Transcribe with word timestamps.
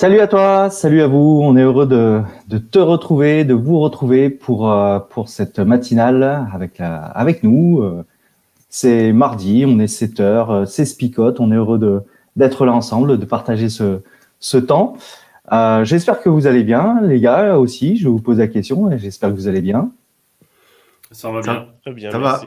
Salut 0.00 0.20
à 0.20 0.28
toi, 0.28 0.70
salut 0.70 1.02
à 1.02 1.06
vous. 1.06 1.42
On 1.42 1.58
est 1.58 1.62
heureux 1.62 1.86
de, 1.86 2.22
de 2.48 2.56
te 2.56 2.78
retrouver, 2.78 3.44
de 3.44 3.52
vous 3.52 3.78
retrouver 3.80 4.30
pour 4.30 4.72
euh, 4.72 4.98
pour 4.98 5.28
cette 5.28 5.58
matinale 5.58 6.48
avec 6.54 6.80
avec 6.80 7.42
nous. 7.42 7.82
Euh, 7.82 8.02
c'est 8.70 9.12
mardi, 9.12 9.66
on 9.68 9.78
est 9.78 9.88
7 9.88 10.20
heures, 10.20 10.50
euh, 10.50 10.64
c'est 10.64 10.86
Spicote. 10.86 11.38
On 11.38 11.52
est 11.52 11.56
heureux 11.56 11.78
de 11.78 12.00
d'être 12.34 12.64
là 12.64 12.72
ensemble, 12.72 13.18
de 13.18 13.24
partager 13.26 13.68
ce 13.68 14.00
ce 14.38 14.56
temps. 14.56 14.96
Euh, 15.52 15.84
j'espère 15.84 16.22
que 16.22 16.30
vous 16.30 16.46
allez 16.46 16.64
bien, 16.64 17.02
les 17.02 17.20
gars 17.20 17.58
aussi. 17.58 17.98
Je 17.98 18.08
vous 18.08 18.22
pose 18.22 18.38
la 18.38 18.48
question 18.48 18.90
et 18.90 18.96
j'espère 18.96 19.28
que 19.28 19.34
vous 19.34 19.48
allez 19.48 19.60
bien. 19.60 19.92
Ça 21.10 21.30
va 21.30 21.42
bien. 21.42 21.66
Très 21.82 21.92
bien, 21.92 22.10
Ça 22.10 22.18
merci. 22.18 22.46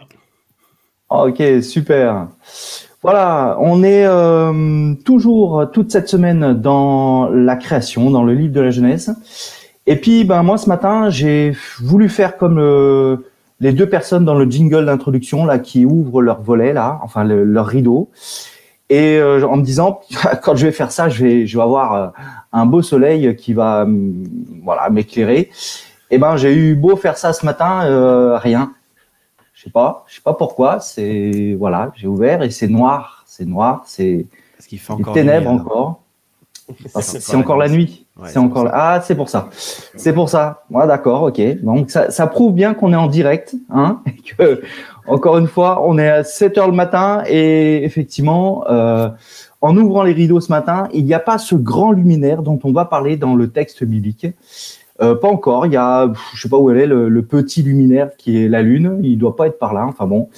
Ok, 1.08 1.44
super. 1.62 2.30
Voilà, 3.04 3.58
on 3.60 3.84
est 3.84 4.06
euh, 4.06 4.94
toujours 5.04 5.70
toute 5.74 5.92
cette 5.92 6.08
semaine 6.08 6.54
dans 6.54 7.28
la 7.30 7.58
création, 7.58 8.10
dans 8.10 8.24
le 8.24 8.34
livre 8.34 8.54
de 8.54 8.62
la 8.62 8.72
jeunesse. 8.72 9.12
Et 9.88 9.98
puis, 9.98 10.24
ben 10.24 10.42
moi 10.44 10.58
ce 10.58 10.70
matin, 10.70 11.10
j'ai 11.10 11.54
voulu 11.82 12.08
faire 12.08 12.38
comme 12.38 12.56
le- 12.56 13.26
les 13.60 13.74
deux 13.74 13.88
personnes 13.90 14.24
dans 14.24 14.36
le 14.36 14.50
jingle 14.50 14.86
d'introduction 14.86 15.46
là 15.46 15.60
qui 15.60 15.86
ouvrent 15.86 16.22
leur 16.22 16.42
volet 16.42 16.72
là, 16.72 17.00
enfin 17.04 17.26
le- 17.26 17.44
leur 17.44 17.66
rideau, 17.68 18.10
et 18.90 19.18
euh, 19.18 19.46
en 19.48 19.58
me 19.58 19.64
disant 19.64 20.00
quand 20.44 20.56
je 20.56 20.66
vais 20.68 20.72
faire 20.72 20.92
ça, 20.92 21.10
je 21.10 21.24
vais 21.26 21.46
je 21.48 21.58
vais 21.58 21.64
avoir 21.64 21.94
euh, 21.96 22.08
un 22.54 22.66
beau 22.66 22.82
soleil 22.82 23.36
qui 23.36 23.54
va 23.54 23.84
hum, 23.84 24.24
voilà 24.64 24.90
m'éclairer. 24.90 25.50
Et 26.12 26.18
ben 26.18 26.38
j'ai 26.38 26.54
eu 26.56 26.76
beau 26.76 26.96
faire 26.96 27.18
ça 27.18 27.34
ce 27.34 27.46
matin, 27.46 27.82
euh, 27.86 28.38
rien. 28.38 28.72
Je 29.64 29.70
sais 29.70 29.72
pas, 29.72 30.04
je 30.10 30.16
sais 30.16 30.22
pas 30.22 30.34
pourquoi. 30.34 30.82
C'est 30.82 31.56
voilà, 31.58 31.94
j'ai 31.96 32.08
ouvert 32.08 32.44
et 32.44 32.50
c'est 32.50 32.68
noir, 32.68 33.24
c'est 33.26 33.46
noir, 33.46 33.84
c'est 33.86 34.26
qu'il 34.68 34.78
fait 34.78 34.92
encore 34.92 35.14
ténèbres 35.14 35.52
nuit, 35.52 35.60
encore. 35.62 36.02
C'est 37.00 37.36
encore 37.38 37.56
la 37.56 37.70
nuit. 37.70 38.06
Ouais, 38.20 38.28
c'est 38.30 38.40
encore 38.40 38.68
ah 38.74 39.00
c'est 39.02 39.16
pour 39.16 39.30
ça. 39.30 39.50
C'est 39.54 40.12
pour 40.12 40.28
ça. 40.28 40.66
Ouais, 40.70 40.86
d'accord, 40.86 41.24
ok. 41.24 41.62
Donc 41.62 41.92
ça, 41.92 42.12
ça 42.12 42.28
prouve 42.28 42.54
bien 42.54 42.74
qu'on 42.74 42.92
est 42.92 42.98
en 42.98 43.08
direct, 43.08 43.56
hein, 43.70 44.02
et 44.06 44.36
que 44.36 44.62
encore 45.08 45.38
une 45.38 45.48
fois, 45.48 45.82
on 45.88 45.98
est 45.98 46.10
à 46.10 46.24
7 46.26 46.58
heures 46.58 46.68
le 46.68 46.76
matin 46.76 47.24
et 47.26 47.86
effectivement, 47.86 48.66
euh, 48.70 49.08
en 49.62 49.78
ouvrant 49.78 50.04
les 50.04 50.12
rideaux 50.12 50.42
ce 50.42 50.52
matin, 50.52 50.90
il 50.92 51.06
n'y 51.06 51.14
a 51.14 51.20
pas 51.20 51.38
ce 51.38 51.56
grand 51.56 51.92
luminaire 51.94 52.44
dont 52.44 52.60
on 52.66 52.74
va 52.74 52.84
parler 52.84 53.16
dans 53.16 53.34
le 53.34 53.50
texte 53.50 53.86
biblique. 53.86 54.28
Euh, 55.02 55.16
pas 55.16 55.28
encore. 55.28 55.66
Il 55.66 55.74
y 55.74 55.78
a, 55.78 56.12
je 56.34 56.42
sais 56.42 56.50
pas 56.50 56.58
où 56.58 56.70
elle 56.70 56.78
est, 56.78 56.88
le, 56.88 57.22
petit 57.24 57.64
luminaire 57.64 58.16
qui 58.18 58.44
est 58.44 58.48
la 58.48 58.62
lune. 58.62 59.00
Il 59.04 59.18
doit 59.18 59.36
pas 59.36 59.48
être 59.48 59.60
par 59.60 59.74
là. 59.74 59.86
Enfin 59.86 60.08
bon. 60.08 60.30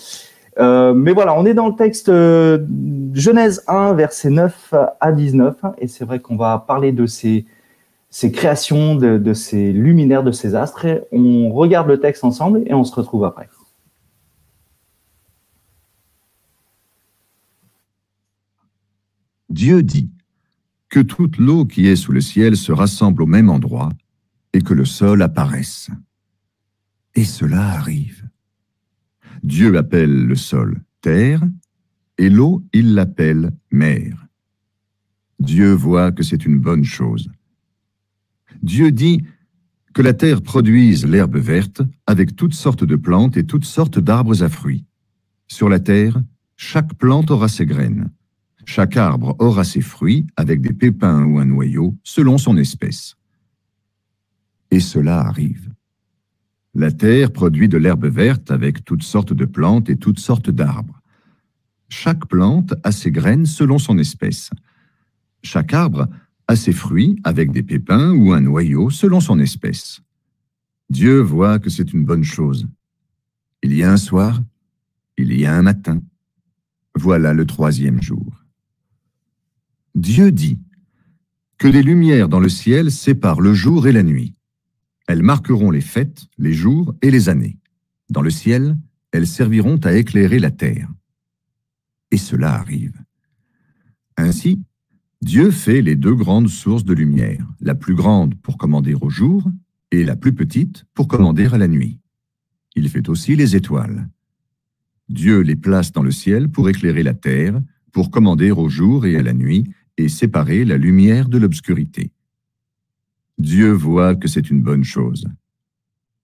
Euh, 0.58 0.94
mais 0.94 1.12
voilà, 1.12 1.38
on 1.38 1.46
est 1.46 1.54
dans 1.54 1.68
le 1.68 1.76
texte 1.76 2.08
euh, 2.10 2.66
Genèse 3.14 3.64
1, 3.68 3.94
versets 3.94 4.30
9 4.30 4.74
à 5.02 5.12
19, 5.12 5.58
et 5.80 5.88
c'est 5.90 6.06
vrai 6.06 6.20
qu'on 6.20 6.38
va 6.38 6.64
parler 6.66 6.94
de 6.94 7.06
ces, 7.06 7.46
ces 8.10 8.32
créations, 8.32 8.96
de, 8.96 9.18
de 9.18 9.34
ces 9.34 9.74
luminaires, 9.74 10.24
de 10.24 10.32
ces 10.32 10.56
astres. 10.56 10.86
On 11.12 11.52
regarde 11.52 11.90
le 11.90 12.00
texte 12.00 12.24
ensemble 12.24 12.64
et 12.68 12.74
on 12.74 12.86
se 12.86 12.96
retrouve 12.96 13.26
après. 13.26 13.50
Dieu 19.50 19.84
dit 19.84 20.10
que 20.90 21.02
toute 21.02 21.38
l'eau 21.38 21.66
qui 21.66 21.88
est 21.88 21.96
sous 21.98 22.14
le 22.14 22.22
ciel 22.22 22.56
se 22.56 22.72
rassemble 22.72 23.24
au 23.24 23.26
même 23.26 23.50
endroit 23.50 23.90
et 24.56 24.62
que 24.62 24.74
le 24.74 24.86
sol 24.86 25.22
apparaisse. 25.22 25.90
Et 27.14 27.26
cela 27.26 27.72
arrive. 27.72 28.26
Dieu 29.44 29.78
appelle 29.78 30.26
le 30.26 30.36
sol 30.36 30.82
terre 31.02 31.44
et 32.18 32.30
l'eau 32.30 32.64
il 32.72 32.94
l'appelle 32.94 33.52
mer. 33.70 34.28
Dieu 35.40 35.74
voit 35.74 36.14
que 36.14 36.24
c'est 36.24 36.46
une 36.46 36.58
bonne 36.58 36.86
chose. 36.86 37.30
Dieu 38.64 38.94
dit 38.94 39.26
que 39.94 40.02
la 40.02 40.14
terre 40.14 40.42
produise 40.42 41.06
l'herbe 41.06 41.36
verte 41.36 41.82
avec 42.08 42.38
toutes 42.38 42.54
sortes 42.54 42.86
de 42.86 42.96
plantes 42.96 43.36
et 43.36 43.46
toutes 43.46 43.66
sortes 43.66 44.00
d'arbres 44.00 44.42
à 44.42 44.48
fruits. 44.48 44.86
Sur 45.48 45.68
la 45.68 45.82
terre, 45.82 46.24
chaque 46.56 46.94
plante 46.94 47.30
aura 47.30 47.50
ses 47.50 47.66
graines. 47.66 48.10
Chaque 48.64 48.96
arbre 48.96 49.36
aura 49.40 49.66
ses 49.66 49.82
fruits 49.82 50.26
avec 50.38 50.62
des 50.62 50.74
pépins 50.74 51.26
ou 51.26 51.40
un 51.40 51.46
noyau 51.46 51.94
selon 52.06 52.38
son 52.38 52.56
espèce. 52.56 53.18
Et 54.72 54.80
cela 54.80 55.20
arrive. 55.20 55.72
La 56.74 56.92
terre 56.92 57.32
produit 57.32 57.70
de 57.70 57.78
l'herbe 57.78 58.06
verte 58.06 58.52
avec 58.52 58.84
toutes 58.84 59.04
sortes 59.04 59.34
de 59.34 59.46
plantes 59.46 59.90
et 59.90 59.96
toutes 59.96 60.20
sortes 60.20 60.50
d'arbres. 60.50 61.02
Chaque 61.88 62.28
plante 62.28 62.74
a 62.84 62.92
ses 62.92 63.12
graines 63.12 63.46
selon 63.46 63.78
son 63.78 63.98
espèce. 63.98 64.50
Chaque 65.42 65.74
arbre 65.74 66.08
a 66.48 66.56
ses 66.56 66.74
fruits 66.74 67.20
avec 67.24 67.52
des 67.52 67.64
pépins 67.64 68.12
ou 68.12 68.34
un 68.34 68.42
noyau 68.42 68.90
selon 68.90 69.20
son 69.20 69.40
espèce. 69.40 70.02
Dieu 70.90 71.20
voit 71.20 71.60
que 71.60 71.70
c'est 71.70 71.94
une 71.94 72.04
bonne 72.04 72.24
chose. 72.24 72.68
Il 73.64 73.74
y 73.74 73.84
a 73.84 73.92
un 73.92 73.98
soir, 73.98 74.44
il 75.18 75.34
y 75.34 75.46
a 75.46 75.56
un 75.56 75.62
matin. 75.62 76.02
Voilà 76.96 77.34
le 77.34 77.46
troisième 77.46 78.02
jour. 78.02 78.44
Dieu 79.96 80.32
dit 80.32 80.60
que 81.58 81.68
des 81.68 81.84
lumières 81.84 82.30
dans 82.30 82.40
le 82.40 82.50
ciel 82.50 82.92
séparent 82.92 83.42
le 83.42 83.54
jour 83.54 83.88
et 83.88 83.92
la 83.92 84.04
nuit. 84.04 84.36
Elles 85.08 85.24
marqueront 85.24 85.72
les 85.72 85.82
fêtes, 85.82 86.28
les 86.38 86.54
jours 86.54 86.96
et 87.02 87.12
les 87.12 87.30
années. 87.30 87.58
Dans 88.10 88.22
le 88.22 88.30
ciel, 88.30 88.78
elles 89.12 89.28
serviront 89.28 89.78
à 89.78 89.94
éclairer 89.94 90.40
la 90.40 90.52
terre. 90.52 90.90
Et 92.12 92.18
cela 92.18 92.54
arrive. 92.54 93.02
Ainsi, 94.18 94.62
Dieu 95.22 95.52
fait 95.52 95.82
les 95.82 95.96
deux 95.96 96.14
grandes 96.14 96.50
sources 96.50 96.84
de 96.84 96.94
lumière, 96.94 97.46
la 97.60 97.76
plus 97.76 97.96
grande 97.96 98.36
pour 98.36 98.58
commander 98.58 98.94
au 98.94 99.10
jour 99.10 99.50
et 99.92 100.04
la 100.04 100.16
plus 100.16 100.34
petite 100.34 100.86
pour 100.94 101.08
commander 101.08 101.46
à 101.48 101.58
la 101.58 101.68
nuit. 101.68 102.00
Il 102.76 102.90
fait 102.90 103.10
aussi 103.10 103.36
les 103.36 103.56
étoiles. 103.56 104.10
Dieu 105.10 105.42
les 105.42 105.56
place 105.56 105.92
dans 105.92 106.04
le 106.04 106.12
ciel 106.12 106.50
pour 106.50 106.70
éclairer 106.70 107.04
la 107.04 107.14
terre, 107.14 107.62
pour 107.92 108.12
commander 108.12 108.52
au 108.52 108.70
jour 108.70 109.06
et 109.06 109.16
à 109.16 109.24
la 109.24 109.34
nuit, 109.34 109.64
et 109.98 110.10
séparer 110.10 110.66
la 110.66 110.78
lumière 110.78 111.30
de 111.30 111.38
l'obscurité. 111.38 112.12
Dieu 113.38 113.72
voit 113.72 114.16
que 114.16 114.28
c'est 114.28 114.50
une 114.50 114.62
bonne 114.62 114.84
chose. 114.84 115.26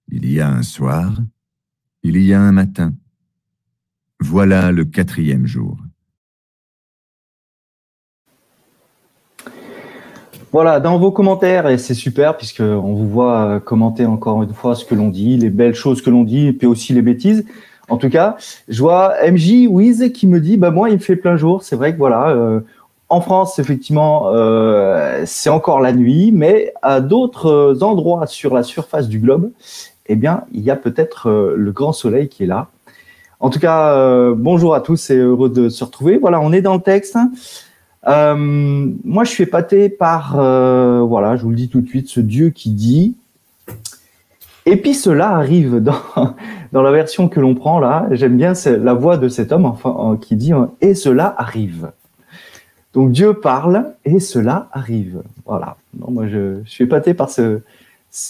Il 0.10 0.31
y 0.31 0.40
a 0.40 0.50
un 0.50 0.63
soir, 0.63 1.13
il 2.04 2.18
y 2.18 2.34
a 2.34 2.42
un 2.42 2.52
matin. 2.52 2.94
Voilà 4.19 4.72
le 4.72 4.86
quatrième 4.86 5.46
jour. 5.46 5.78
Voilà, 10.52 10.81
dans 10.81 11.00
vos 11.00 11.12
commentaires, 11.12 11.69
et 11.69 11.78
c'est 11.78 11.94
super 11.94 12.36
puisque 12.36 12.60
on 12.60 12.94
vous 12.94 13.08
voit 13.08 13.46
euh, 13.46 13.60
commenter 13.60 14.06
encore 14.06 14.44
une 14.44 14.54
fois 14.54 14.75
ce 14.75 14.84
que 14.84 14.96
l'on 14.96 15.08
dit, 15.08 15.38
les 15.38 15.50
belles 15.50 15.75
choses 15.75 16.02
que 16.02 16.10
l'on 16.10 16.25
dit, 16.25 16.48
et 16.48 16.54
puis 16.54 16.68
aussi 16.68 16.94
les 16.94 17.02
bêtises. 17.02 17.46
En 17.88 17.98
tout 17.98 18.10
cas, 18.10 18.36
je 18.68 18.81
vois 18.81 19.16
MJ 19.30 19.68
Wiz 19.69 20.12
qui 20.13 20.28
me 20.28 20.42
dit, 20.42 20.58
bah 20.58 20.72
moi, 20.72 20.90
il 20.90 20.94
me 20.94 21.00
fait 21.00 21.16
plein 21.16 21.38
jour. 21.38 21.63
C'est 21.63 21.78
vrai 21.78 21.94
que 21.94 21.98
voilà, 21.98 22.30
euh, 22.30 22.60
en 23.12 23.22
France, 23.22 23.60
effectivement, 23.60 24.30
euh, 24.30 25.24
c'est 25.25 25.50
encore 25.50 25.81
la 25.81 25.92
nuit, 25.92 26.31
mais 26.34 26.74
à 26.81 27.02
d'autres 27.02 27.80
endroits 27.81 28.25
sur 28.25 28.54
la 28.54 28.63
surface 28.63 29.10
du 29.10 29.19
globe, 29.19 29.52
eh 30.08 30.16
bien, 30.16 30.46
il 30.54 30.62
y 30.62 30.72
a 30.72 30.75
peut-être 30.75 31.30
euh, 31.30 31.54
le 31.58 31.72
grand 31.72 31.92
soleil 31.92 32.30
qui 32.30 32.44
est 32.44 32.48
là. 32.48 32.69
En 33.42 33.50
tout 33.50 33.60
cas, 33.60 33.94
euh, 33.94 34.34
bonjour 34.38 34.74
à 34.75 34.80
tous 34.80 35.10
et 35.10 35.18
heureux 35.18 35.50
de 35.50 35.68
se 35.68 35.84
retrouver. 35.84 36.18
Voilà, 36.18 36.40
on 36.40 36.54
est 36.54 36.62
dans 36.62 36.75
le 36.75 36.81
texte. 36.81 37.18
Euh, 38.08 38.36
moi, 39.04 39.25
je 39.25 39.31
suis 39.31 39.44
épaté 39.44 39.90
par, 39.90 40.40
euh, 40.40 41.02
voilà, 41.02 41.36
je 41.36 41.44
vous 41.44 41.50
le 41.50 41.56
dis 41.58 41.68
tout 41.68 41.81
de 41.81 41.88
suite, 41.88 42.08
ce 42.08 42.22
Dieu 42.22 42.50
qui 42.50 42.72
dit. 42.72 43.16
Et 44.66 44.78
puis 44.78 44.94
cela 44.94 45.31
arrive 45.31 45.81
dans, 45.81 45.96
dans 46.72 46.81
la 46.81 46.92
version 46.92 47.28
que 47.28 47.42
l'on 47.42 47.56
prend 47.56 47.80
là. 47.80 48.08
J'aime 48.12 48.38
bien 48.38 48.54
la 48.66 48.94
voix 48.94 49.18
de 49.18 49.28
cet 49.28 49.52
homme 49.52 49.74
euh, 49.86 50.16
qui 50.16 50.36
dit 50.36 50.54
euh, 50.54 50.68
et 50.80 50.94
cela 50.94 51.36
arrive. 51.38 51.92
Donc 52.94 53.12
Dieu 53.12 53.34
parle 53.34 53.94
et 54.06 54.20
cela 54.20 54.70
arrive. 54.72 55.24
Voilà. 55.46 55.78
Non, 55.98 56.12
moi, 56.12 56.28
je, 56.28 56.62
suis 56.66 56.84
épaté 56.84 57.14
par 57.14 57.30
ce, 57.30 57.62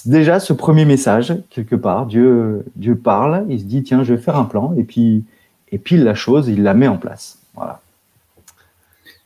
déjà 0.05 0.39
ce 0.39 0.53
premier 0.53 0.85
message 0.85 1.33
quelque 1.49 1.75
part. 1.75 2.05
Dieu, 2.05 2.63
Dieu 2.75 2.95
parle, 2.95 3.45
il 3.49 3.59
se 3.59 3.65
dit 3.65 3.83
tiens, 3.83 4.03
je 4.03 4.13
vais 4.13 4.21
faire 4.21 4.37
un 4.37 4.45
plan 4.45 4.73
et 4.77 4.83
puis, 4.83 5.23
et 5.71 5.77
puis 5.77 5.97
la 5.97 6.13
chose, 6.13 6.47
il 6.47 6.63
la 6.63 6.73
met 6.73 6.87
en 6.87 6.97
place. 6.97 7.39
Voilà. 7.55 7.81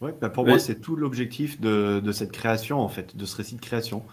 Ouais, 0.02 0.14
bah, 0.20 0.30
pour 0.30 0.46
moi, 0.46 0.60
c'est 0.60 0.76
tout 0.76 0.96
l'objectif 0.96 1.60
de, 1.60 2.02
de, 2.04 2.12
cette 2.12 2.32
création, 2.32 2.80
en 2.80 2.90
fait, 2.90 3.16
de 3.16 3.26
ce 3.26 3.36
récit 3.38 3.56
de 3.56 3.62
création. 3.62 4.04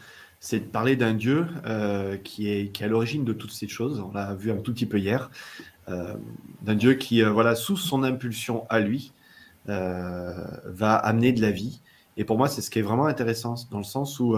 C'est 0.41 0.61
de 0.61 0.65
parler 0.65 0.97
d'un 0.97 1.15
Dieu 1.15 1.47
euh, 1.67 2.17
qui, 2.17 2.51
est, 2.51 2.73
qui 2.73 2.83
est 2.83 2.87
à 2.87 2.89
l'origine 2.89 3.25
de 3.25 3.33
toutes 3.33 3.53
ces 3.53 3.69
choses. 3.69 4.01
On 4.01 4.13
l'a 4.13 4.35
vu 4.35 4.51
un 4.51 4.57
tout 4.57 4.73
petit 4.73 4.87
peu 4.87 4.99
hier. 4.99 5.31
Euh, 5.89 6.15
d'un 6.63 6.75
Dieu 6.75 6.95
qui, 6.95 7.23
euh, 7.23 7.31
voilà, 7.31 7.55
sous 7.55 7.77
son 7.77 8.05
impulsion 8.05 8.65
à 8.69 8.81
lui, 8.81 9.13
va 9.67 10.97
amener 10.97 11.33
de 11.33 11.41
la 11.41 11.51
vie. 11.51 11.81
Et 12.17 12.25
pour 12.25 12.37
moi, 12.37 12.49
c'est 12.49 12.61
ce 12.61 12.71
qui 12.71 12.79
est 12.79 12.83
vraiment 12.83 13.07
intéressant, 13.07 13.55
dans 13.71 13.79
le 13.79 13.85
sens 13.85 14.21
où 14.21 14.37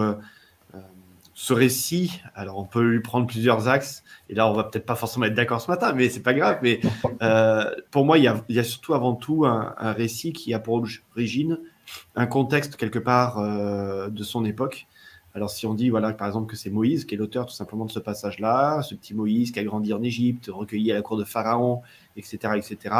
ce 1.37 1.51
récit, 1.51 2.21
alors 2.33 2.57
on 2.57 2.63
peut 2.63 2.81
lui 2.81 3.01
prendre 3.01 3.27
plusieurs 3.27 3.67
axes, 3.67 4.03
et 4.29 4.35
là 4.35 4.49
on 4.49 4.53
va 4.53 4.63
peut-être 4.63 4.85
pas 4.85 4.95
forcément 4.95 5.25
être 5.25 5.33
d'accord 5.33 5.59
ce 5.59 5.69
matin, 5.69 5.91
mais 5.91 6.07
c'est 6.07 6.23
pas 6.23 6.33
grave. 6.33 6.59
Mais 6.63 6.79
pour 7.91 8.05
moi, 8.05 8.17
il 8.17 8.23
y, 8.23 8.27
a, 8.27 8.41
il 8.47 8.55
y, 8.55 8.59
a, 8.59 8.63
surtout 8.63 8.93
avant 8.93 9.15
tout 9.15 9.45
un, 9.45 9.91
récit 9.91 10.31
qui 10.31 10.53
a 10.53 10.59
pour 10.59 10.81
origine 11.11 11.59
un 12.15 12.25
contexte 12.25 12.77
quelque 12.77 12.99
part 12.99 13.41
de 14.09 14.23
son 14.23 14.45
époque. 14.45 14.87
Alors 15.35 15.49
si 15.49 15.65
on 15.65 15.73
dit 15.73 15.89
voilà 15.89 16.13
par 16.13 16.27
exemple 16.27 16.49
que 16.49 16.55
c'est 16.55 16.69
Moïse 16.69 17.03
qui 17.03 17.15
est 17.15 17.17
l'auteur 17.17 17.45
tout 17.45 17.53
simplement 17.53 17.83
de 17.83 17.91
ce 17.91 17.99
passage-là, 17.99 18.81
ce 18.81 18.95
petit 18.95 19.13
Moïse 19.13 19.51
qui 19.51 19.59
a 19.59 19.65
grandi 19.65 19.91
en 19.91 20.01
Égypte, 20.01 20.49
recueilli 20.49 20.93
à 20.93 20.95
la 20.95 21.01
cour 21.01 21.17
de 21.17 21.25
Pharaon, 21.25 21.81
etc., 22.15 22.53
etc. 22.55 22.95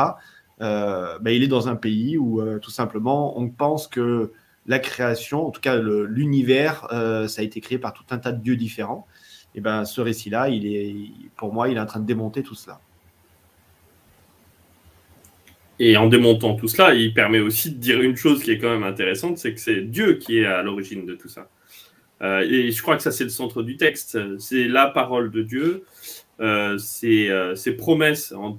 Euh, 0.62 1.20
ben, 1.20 1.32
il 1.32 1.44
est 1.44 1.48
dans 1.48 1.68
un 1.68 1.76
pays 1.76 2.18
où 2.18 2.42
euh, 2.42 2.60
tout 2.60 2.72
simplement 2.72 3.38
on 3.38 3.50
pense 3.50 3.88
que 3.88 4.32
la 4.68 4.80
création, 4.80 5.46
en 5.48 5.52
tout 5.52 5.62
cas 5.62 5.76
l'univers, 5.78 6.88
euh, 6.92 7.28
ça 7.28 7.42
a 7.42 7.44
été 7.46 7.62
créé 7.62 7.78
par 7.78 7.94
tout 7.94 8.06
un 8.10 8.18
tas 8.18 8.32
de 8.32 8.42
dieux 8.42 8.56
différents. 8.56 9.06
Et 9.54 9.62
ben 9.62 9.86
ce 9.86 10.02
récit-là, 10.02 10.50
pour 11.38 11.54
moi, 11.54 11.70
il 11.70 11.78
est 11.78 11.80
en 11.80 11.86
train 11.86 12.00
de 12.00 12.06
démonter 12.06 12.44
tout 12.44 12.56
cela. 12.56 12.80
Et 15.80 15.98
en 15.98 16.08
démontant 16.08 16.56
tout 16.56 16.68
cela, 16.68 16.94
il 16.94 17.14
permet 17.14 17.40
aussi 17.40 17.72
de 17.72 17.78
dire 17.78 18.02
une 18.02 18.16
chose 18.16 18.44
qui 18.44 18.52
est 18.52 18.58
quand 18.58 18.70
même 18.70 18.84
intéressante, 18.84 19.38
c'est 19.38 19.54
que 19.54 19.60
c'est 19.60 19.82
Dieu 19.82 20.14
qui 20.14 20.40
est 20.40 20.46
à 20.46 20.62
l'origine 20.62 21.06
de 21.06 21.16
tout 21.16 21.30
ça. 21.30 21.50
et 22.22 22.72
je 22.72 22.82
crois 22.82 22.98
que 22.98 23.04
ça, 23.04 23.12
c'est 23.12 23.26
le 23.26 23.30
centre 23.30 23.62
du 23.62 23.78
texte. 23.78 24.18
C'est 24.40 24.68
la 24.68 24.88
parole 24.88 25.32
de 25.32 25.42
Dieu 25.42 25.86
euh, 26.42 26.78
ces, 26.78 27.30
euh, 27.30 27.56
promesses, 27.78 28.34
on, 28.36 28.58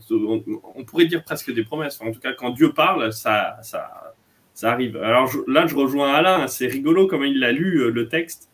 pourrait 0.84 1.06
dire 1.06 1.22
presque 1.22 1.52
des 1.52 1.64
promesses. 1.64 2.00
En 2.00 2.10
tout 2.12 2.20
cas, 2.20 2.32
quand 2.32 2.50
Dieu 2.50 2.72
parle, 2.72 3.12
ça, 3.12 3.58
ça, 3.62 4.14
ça 4.54 4.72
arrive. 4.72 4.96
Alors 4.96 5.30
là, 5.46 5.66
je 5.66 5.74
rejoins 5.74 6.12
Alain. 6.12 6.46
C'est 6.46 6.66
rigolo 6.66 7.06
comment 7.06 7.24
il 7.24 7.42
a 7.44 7.52
lu 7.52 7.80
euh, 7.80 7.90
le 7.90 8.08
texte, 8.08 8.50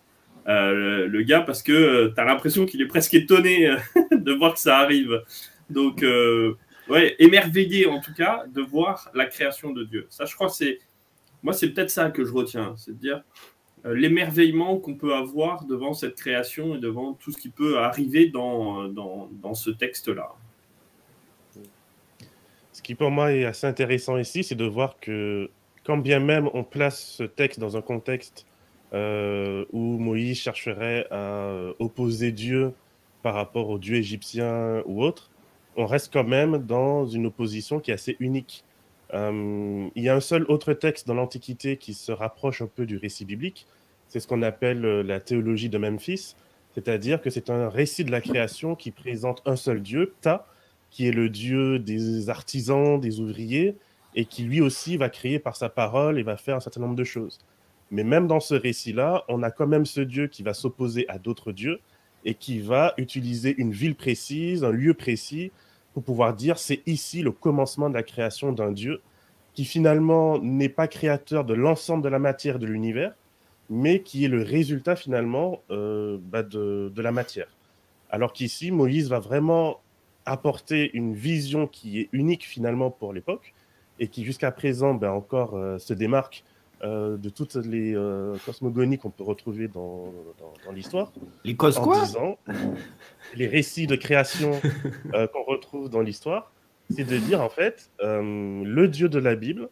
le, 0.46 1.22
gars, 1.22 1.42
parce 1.42 1.62
que 1.62 2.12
tu 2.14 2.20
as 2.20 2.24
l'impression 2.24 2.66
qu'il 2.66 2.82
est 2.82 2.86
presque 2.86 3.14
étonné 3.14 3.72
de 4.10 4.32
voir 4.32 4.54
que 4.54 4.60
ça 4.60 4.78
arrive. 4.78 5.22
Donc, 5.70 6.04
ouais, 6.88 7.14
émerveillé 7.18 7.86
en 7.86 8.00
tout 8.00 8.12
cas 8.12 8.44
de 8.52 8.60
voir 8.60 9.10
la 9.14 9.26
création 9.26 9.70
de 9.70 9.84
Dieu. 9.84 10.06
Ça, 10.10 10.24
je 10.24 10.34
crois, 10.34 10.48
c'est 10.48 10.80
moi, 11.42 11.52
c'est 11.52 11.70
peut-être 11.70 11.90
ça 11.90 12.10
que 12.10 12.24
je 12.24 12.32
retiens, 12.32 12.74
c'est 12.76 12.92
de 12.92 12.98
dire 12.98 13.16
euh, 13.16 13.51
l'émerveillement 13.84 14.78
qu'on 14.78 14.94
peut 14.94 15.14
avoir 15.14 15.64
devant 15.64 15.92
cette 15.92 16.14
création 16.14 16.76
et 16.76 16.78
devant 16.78 17.14
tout 17.14 17.32
ce 17.32 17.38
qui 17.38 17.48
peut 17.48 17.78
arriver 17.78 18.28
dans, 18.28 18.88
dans, 18.88 19.54
ce 19.54 19.70
texte-là. 19.70 20.30
Ce 22.72 22.80
qui 22.80 22.94
pour 22.94 23.10
moi 23.10 23.32
est 23.32 23.44
assez 23.44 23.66
intéressant 23.66 24.16
ici, 24.16 24.44
c'est 24.44 24.54
de 24.54 24.64
voir 24.64 24.98
que 25.00 25.50
quand 25.84 25.98
bien 25.98 26.20
même 26.20 26.48
on 26.54 26.64
place 26.64 27.16
ce 27.18 27.24
texte 27.24 27.58
dans 27.58 27.76
un 27.76 27.82
contexte 27.82 28.46
euh, 28.92 29.64
où 29.72 29.98
Moïse 29.98 30.38
chercherait 30.38 31.06
à 31.10 31.50
opposer 31.78 32.30
Dieu 32.30 32.72
par 33.22 33.34
rapport 33.34 33.68
au 33.68 33.78
dieu 33.78 33.96
égyptien 33.96 34.82
ou 34.86 35.02
autre, 35.02 35.30
on 35.76 35.86
reste 35.86 36.12
quand 36.12 36.24
même 36.24 36.58
dans 36.58 37.06
une 37.06 37.26
opposition 37.26 37.80
qui 37.80 37.90
est 37.90 37.94
assez 37.94 38.16
unique. 38.20 38.64
Euh, 39.14 39.88
il 39.94 40.02
y 40.02 40.08
a 40.08 40.14
un 40.14 40.20
seul 40.20 40.44
autre 40.44 40.72
texte 40.72 41.06
dans 41.06 41.14
l'Antiquité 41.14 41.76
qui 41.76 41.94
se 41.94 42.12
rapproche 42.12 42.62
un 42.62 42.66
peu 42.66 42.86
du 42.86 42.96
récit 42.96 43.24
biblique. 43.24 43.66
C'est 44.08 44.20
ce 44.20 44.26
qu'on 44.26 44.42
appelle 44.42 44.84
euh, 44.84 45.02
la 45.02 45.20
théologie 45.20 45.68
de 45.68 45.78
Memphis, 45.78 46.34
c'est-à-dire 46.74 47.20
que 47.20 47.30
c'est 47.30 47.50
un 47.50 47.68
récit 47.68 48.04
de 48.04 48.10
la 48.10 48.20
création 48.20 48.74
qui 48.74 48.90
présente 48.90 49.42
un 49.44 49.56
seul 49.56 49.82
Dieu, 49.82 50.14
Ta, 50.20 50.46
qui 50.90 51.06
est 51.06 51.12
le 51.12 51.28
Dieu 51.28 51.78
des 51.78 52.28
artisans, 52.28 53.00
des 53.00 53.20
ouvriers, 53.20 53.76
et 54.14 54.24
qui 54.24 54.44
lui 54.44 54.60
aussi 54.60 54.96
va 54.96 55.08
créer 55.08 55.38
par 55.38 55.56
sa 55.56 55.68
parole 55.68 56.18
et 56.18 56.22
va 56.22 56.36
faire 56.36 56.56
un 56.56 56.60
certain 56.60 56.80
nombre 56.80 56.96
de 56.96 57.04
choses. 57.04 57.38
Mais 57.90 58.04
même 58.04 58.26
dans 58.26 58.40
ce 58.40 58.54
récit-là, 58.54 59.24
on 59.28 59.42
a 59.42 59.50
quand 59.50 59.66
même 59.66 59.86
ce 59.86 60.00
Dieu 60.00 60.26
qui 60.26 60.42
va 60.42 60.54
s'opposer 60.54 61.08
à 61.08 61.18
d'autres 61.18 61.52
dieux 61.52 61.80
et 62.24 62.34
qui 62.34 62.60
va 62.60 62.94
utiliser 62.96 63.54
une 63.58 63.72
ville 63.72 63.94
précise, 63.94 64.64
un 64.64 64.70
lieu 64.70 64.94
précis 64.94 65.50
pour 65.94 66.02
pouvoir 66.02 66.34
dire 66.34 66.58
c'est 66.58 66.82
ici 66.86 67.22
le 67.22 67.32
commencement 67.32 67.88
de 67.88 67.94
la 67.94 68.02
création 68.02 68.52
d'un 68.52 68.72
Dieu 68.72 69.00
qui 69.54 69.64
finalement 69.64 70.38
n'est 70.38 70.68
pas 70.68 70.88
créateur 70.88 71.44
de 71.44 71.54
l'ensemble 71.54 72.02
de 72.02 72.08
la 72.08 72.18
matière 72.18 72.58
de 72.58 72.66
l'univers, 72.66 73.12
mais 73.68 74.00
qui 74.00 74.24
est 74.24 74.28
le 74.28 74.42
résultat 74.42 74.96
finalement 74.96 75.60
euh, 75.70 76.18
bah, 76.20 76.42
de, 76.42 76.92
la 76.96 77.12
matière. 77.12 77.48
Alors 78.10 78.32
qu'ici, 78.32 78.70
Moïse 78.70 79.08
va 79.08 79.18
vraiment 79.18 79.80
apporter 80.24 80.90
une 80.94 81.14
vision 81.14 81.66
qui 81.66 82.00
est 82.00 82.08
unique 82.12 82.44
finalement 82.44 82.90
pour 82.90 83.12
l'époque 83.12 83.52
et 83.98 84.08
qui 84.08 84.24
jusqu'à 84.24 84.52
présent 84.52 84.94
ben, 84.94 85.10
encore 85.10 85.56
euh, 85.56 85.78
se 85.78 85.92
démarque 85.92 86.44
euh, 86.82 87.16
de 87.16 87.28
toutes 87.28 87.54
les 87.54 87.96
cosmogonies 88.44 88.98
qu'on 88.98 89.10
peut 89.10 89.24
retrouver 89.24 89.68
dans, 89.68 90.12
dans, 90.64 90.72
l'histoire. 90.72 91.12
Les 91.44 91.54
cos 91.54 91.72
quoi 91.72 92.04
Les 93.34 93.46
récits 93.46 93.86
de 93.86 93.96
création 93.96 94.52
qu'on 95.12 95.44
retrouve 95.44 95.88
dans 95.88 96.00
l'histoire 96.00 96.52
c'est 96.90 97.04
de 97.04 97.16
dire 97.18 97.40
en 97.40 97.48
fait, 97.48 97.90
euh, 98.02 98.62
le 98.64 98.88
Dieu 98.88 99.08
de 99.08 99.18
la 99.18 99.34
Bible, 99.34 99.68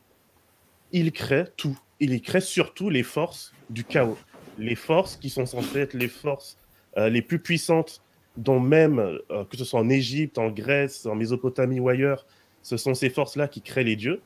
il 0.93 1.13
crée 1.13 1.45
tout. 1.57 1.79
Il 2.01 2.21
crée 2.23 2.41
surtout 2.41 2.89
les 2.91 3.03
forces 3.03 3.53
du 3.69 3.85
chaos. 3.85 4.19
Les 4.59 4.75
forces 4.75 5.17
qui 5.17 5.31
sont 5.31 5.47
censées 5.47 5.81
être 5.81 5.95
les 5.95 6.09
forces 6.09 6.57
euh, 6.97 7.09
les 7.09 7.23
plus 7.23 7.39
puissantes, 7.39 8.03
dont 8.37 8.59
même, 8.59 8.99
euh, 8.99 9.45
que 9.45 9.57
ce 9.57 9.65
soit 9.65 9.81
en 9.81 9.89
Égypte, 9.89 10.39
en 10.39 10.49
Grèce, 10.49 11.07
en 11.07 11.15
Mésopotamie 11.15 11.79
ou 11.79 11.89
ailleurs, 11.89 12.27
ce 12.63 12.77
sont 12.77 12.95
ces 12.95 13.11
forces-là 13.11 13.49
qui 13.49 13.61
créent 13.61 13.85
les 13.85 13.97
dieux. 13.97 14.21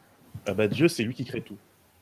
Bah, 0.46 0.66
Dieu, 0.66 0.88
c'est 0.88 1.04
lui 1.04 1.14
qui 1.14 1.24
crée 1.24 1.42
tout. 1.42 1.56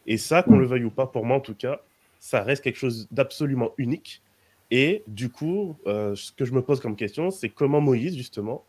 Et 0.06 0.16
ça, 0.16 0.42
qu'on 0.42 0.58
le 0.58 0.66
veuille 0.66 0.84
ou 0.84 0.90
pas, 0.90 1.06
pour 1.06 1.24
moi 1.24 1.36
en 1.36 1.40
tout 1.40 1.54
cas, 1.54 1.80
ça 2.18 2.42
reste 2.42 2.62
quelque 2.62 2.78
chose 2.78 3.08
d'absolument 3.10 3.70
unique. 3.78 4.22
Et 4.70 5.02
du 5.06 5.28
coup, 5.28 5.76
ce 5.86 6.32
que 6.32 6.44
je 6.44 6.52
me 6.52 6.62
pose 6.62 6.80
comme 6.80 6.96
question, 6.96 7.30
c'est 7.30 7.50
comment 7.50 7.80
Moïse, 7.80 8.16
justement, 8.16 8.64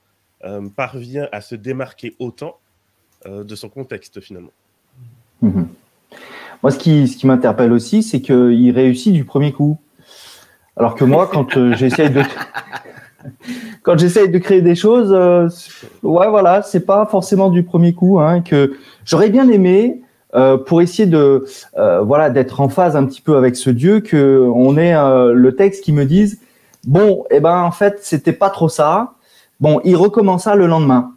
euh, 0.46 0.62
parvient 0.75 1.30
à 1.32 1.40
se 1.40 1.56
démarquer 1.56 2.18
autant 2.20 2.58
euh, 3.25 3.46
de 3.46 3.56
son 3.56 3.70
contexte 3.70 4.20
finalement. 4.20 4.52
Mhm. 5.42 5.70
Moi, 6.62 6.72
ce 6.72 6.78
qui, 6.78 7.08
ce 7.08 7.16
qui 7.16 7.28
m'interpelle 7.28 7.72
aussi, 7.72 8.04
c'est 8.04 8.20
qu'il 8.20 8.72
réussit 8.72 9.13
du 9.13 9.24
premier 9.24 9.54
coup. 9.54 9.80
Alors 10.75 10.96
que 10.96 11.06
moi, 11.06 11.30
quand 11.32 11.56
euh, 11.56 11.74
j'essaye 11.75 12.10
de 12.10 12.24
quand 13.84 13.98
j'essaye 13.98 14.28
de 14.28 14.38
créer 14.38 14.62
des 14.62 14.75
choses, 14.75 15.13
ouais, 16.04 16.28
voilà, 16.28 16.62
c'est 16.62 16.86
pas 16.86 17.06
forcément 17.06 17.50
du 17.50 17.63
premier 17.63 17.94
coup. 17.94 18.20
Hein, 18.20 18.42
que 18.42 18.78
j'aurais 19.06 19.30
bien 19.30 19.48
aimé 19.48 20.02
pour 20.66 20.82
essayer 20.82 21.06
de 21.06 21.46
voilà 21.75 22.30
d'être 22.30 22.60
en 22.62 22.70
phase 22.70 22.96
un 22.96 23.06
petit 23.06 23.22
peu 23.22 23.38
avec 23.38 23.56
ce 23.56 23.70
Dieu, 23.70 24.00
que 24.00 24.50
on 24.56 24.78
ait 24.78 24.94
le 24.94 25.56
texte 25.56 25.84
qui 25.84 25.94
me 25.94 26.06
dise 26.06 26.40
bon, 26.86 27.25
eh 27.32 27.40
ben 27.40 27.62
en 27.62 27.72
fait, 27.72 28.00
c'était 28.02 28.34
pas 28.34 28.50
trop 28.50 28.70
ça. 28.70 29.13
Bon, 29.60 29.80
il 29.84 29.96
recommença 29.96 30.56
le 30.56 30.68
lendemain. 30.68 31.13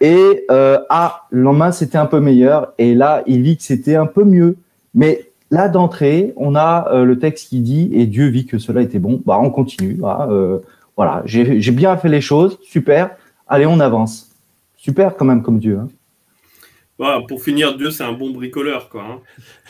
Et 0.00 0.44
euh, 0.50 0.78
ah, 0.90 1.26
le 1.30 1.42
lendemain, 1.42 1.72
c'était 1.72 1.98
un 1.98 2.06
peu 2.06 2.20
meilleur. 2.20 2.74
Et 2.78 2.94
là, 2.94 3.22
il 3.26 3.42
vit 3.42 3.56
que 3.56 3.62
c'était 3.62 3.96
un 3.96 4.06
peu 4.06 4.24
mieux. 4.24 4.56
Mais 4.94 5.30
là, 5.50 5.68
d'entrée, 5.68 6.34
on 6.36 6.54
a 6.54 6.88
euh, 6.92 7.04
le 7.04 7.18
texte 7.18 7.48
qui 7.48 7.60
dit 7.60 7.90
Et 7.94 8.06
Dieu 8.06 8.28
vit 8.28 8.46
que 8.46 8.58
cela 8.58 8.82
était 8.82 8.98
bon. 8.98 9.22
Bah, 9.24 9.38
on 9.40 9.50
continue. 9.50 9.98
Euh, 10.04 10.58
voilà, 10.96 11.22
j'ai 11.24 11.72
bien 11.72 11.96
fait 11.96 12.08
les 12.08 12.20
choses. 12.20 12.58
Super. 12.62 13.10
Allez, 13.48 13.66
on 13.66 13.80
avance. 13.80 14.30
Super 14.76 15.16
quand 15.16 15.24
même 15.24 15.42
comme 15.42 15.58
Dieu. 15.58 15.78
Hein. 15.82 15.88
Voilà, 16.98 17.20
pour 17.28 17.42
finir, 17.42 17.76
Dieu, 17.76 17.90
c'est 17.90 18.04
un 18.04 18.12
bon 18.12 18.30
bricoleur. 18.30 18.88
Quoi, 18.88 19.22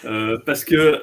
hein. 0.05 0.37
parce 0.47 0.65
que 0.65 1.01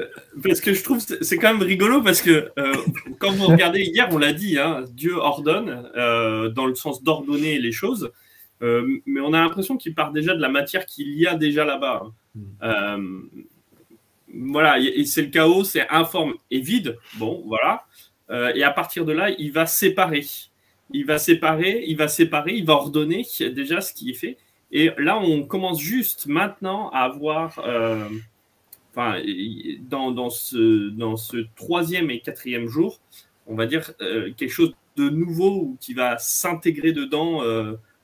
Parce 0.42 0.60
que 0.60 0.72
je 0.72 0.82
trouve 0.82 0.98
c'est 1.00 1.36
quand 1.36 1.52
même 1.52 1.62
rigolo 1.62 2.02
parce 2.02 2.22
que 2.22 2.50
euh, 2.58 2.74
quand 3.18 3.32
vous 3.32 3.46
regardez 3.46 3.82
hier, 3.82 4.08
on 4.12 4.18
l'a 4.18 4.32
dit, 4.32 4.58
hein, 4.58 4.84
Dieu 4.92 5.16
ordonne 5.16 5.90
euh, 5.96 6.48
dans 6.48 6.66
le 6.66 6.74
sens 6.74 7.02
d'ordonner 7.02 7.58
les 7.58 7.72
choses, 7.72 8.10
euh, 8.62 9.00
mais 9.06 9.20
on 9.20 9.32
a 9.32 9.40
l'impression 9.40 9.76
qu'il 9.76 9.94
part 9.94 10.12
déjà 10.12 10.34
de 10.34 10.40
la 10.40 10.48
matière 10.48 10.86
qu'il 10.86 11.12
y 11.14 11.26
a 11.26 11.34
déjà 11.34 11.64
là-bas. 11.64 12.04
Hmm. 12.34 13.28
voilà, 14.32 14.76
c'est 15.04 15.22
le 15.22 15.28
chaos, 15.28 15.64
c'est 15.64 15.88
informe 15.88 16.34
et 16.50 16.60
vide. 16.60 16.96
Bon, 17.18 17.42
voilà. 17.46 17.84
et 18.54 18.62
à 18.62 18.70
partir 18.70 19.04
de 19.04 19.12
là, 19.12 19.30
il 19.30 19.52
va 19.52 19.66
séparer. 19.66 20.24
Il 20.92 21.06
va 21.06 21.18
séparer, 21.18 21.84
il 21.86 21.96
va 21.96 22.08
séparer, 22.08 22.54
il 22.54 22.64
va 22.64 22.74
ordonner 22.74 23.26
déjà 23.52 23.80
ce 23.80 23.92
qui 23.92 24.10
est 24.10 24.14
fait. 24.14 24.38
Et 24.72 24.90
là, 24.98 25.18
on 25.18 25.42
commence 25.44 25.80
juste 25.80 26.26
maintenant 26.26 26.90
à 26.90 27.00
avoir 27.00 27.58
enfin, 28.92 29.20
dans, 29.88 30.12
dans, 30.12 30.30
ce, 30.30 30.90
dans 30.90 31.16
ce 31.16 31.38
troisième 31.56 32.10
et 32.10 32.20
quatrième 32.20 32.68
jour, 32.68 33.00
on 33.46 33.54
va 33.54 33.66
dire 33.66 33.92
quelque 33.98 34.48
chose 34.48 34.72
de 34.96 35.08
nouveau 35.08 35.62
ou 35.62 35.76
qui 35.80 35.94
va 35.94 36.18
s'intégrer 36.18 36.92
dedans. 36.92 37.42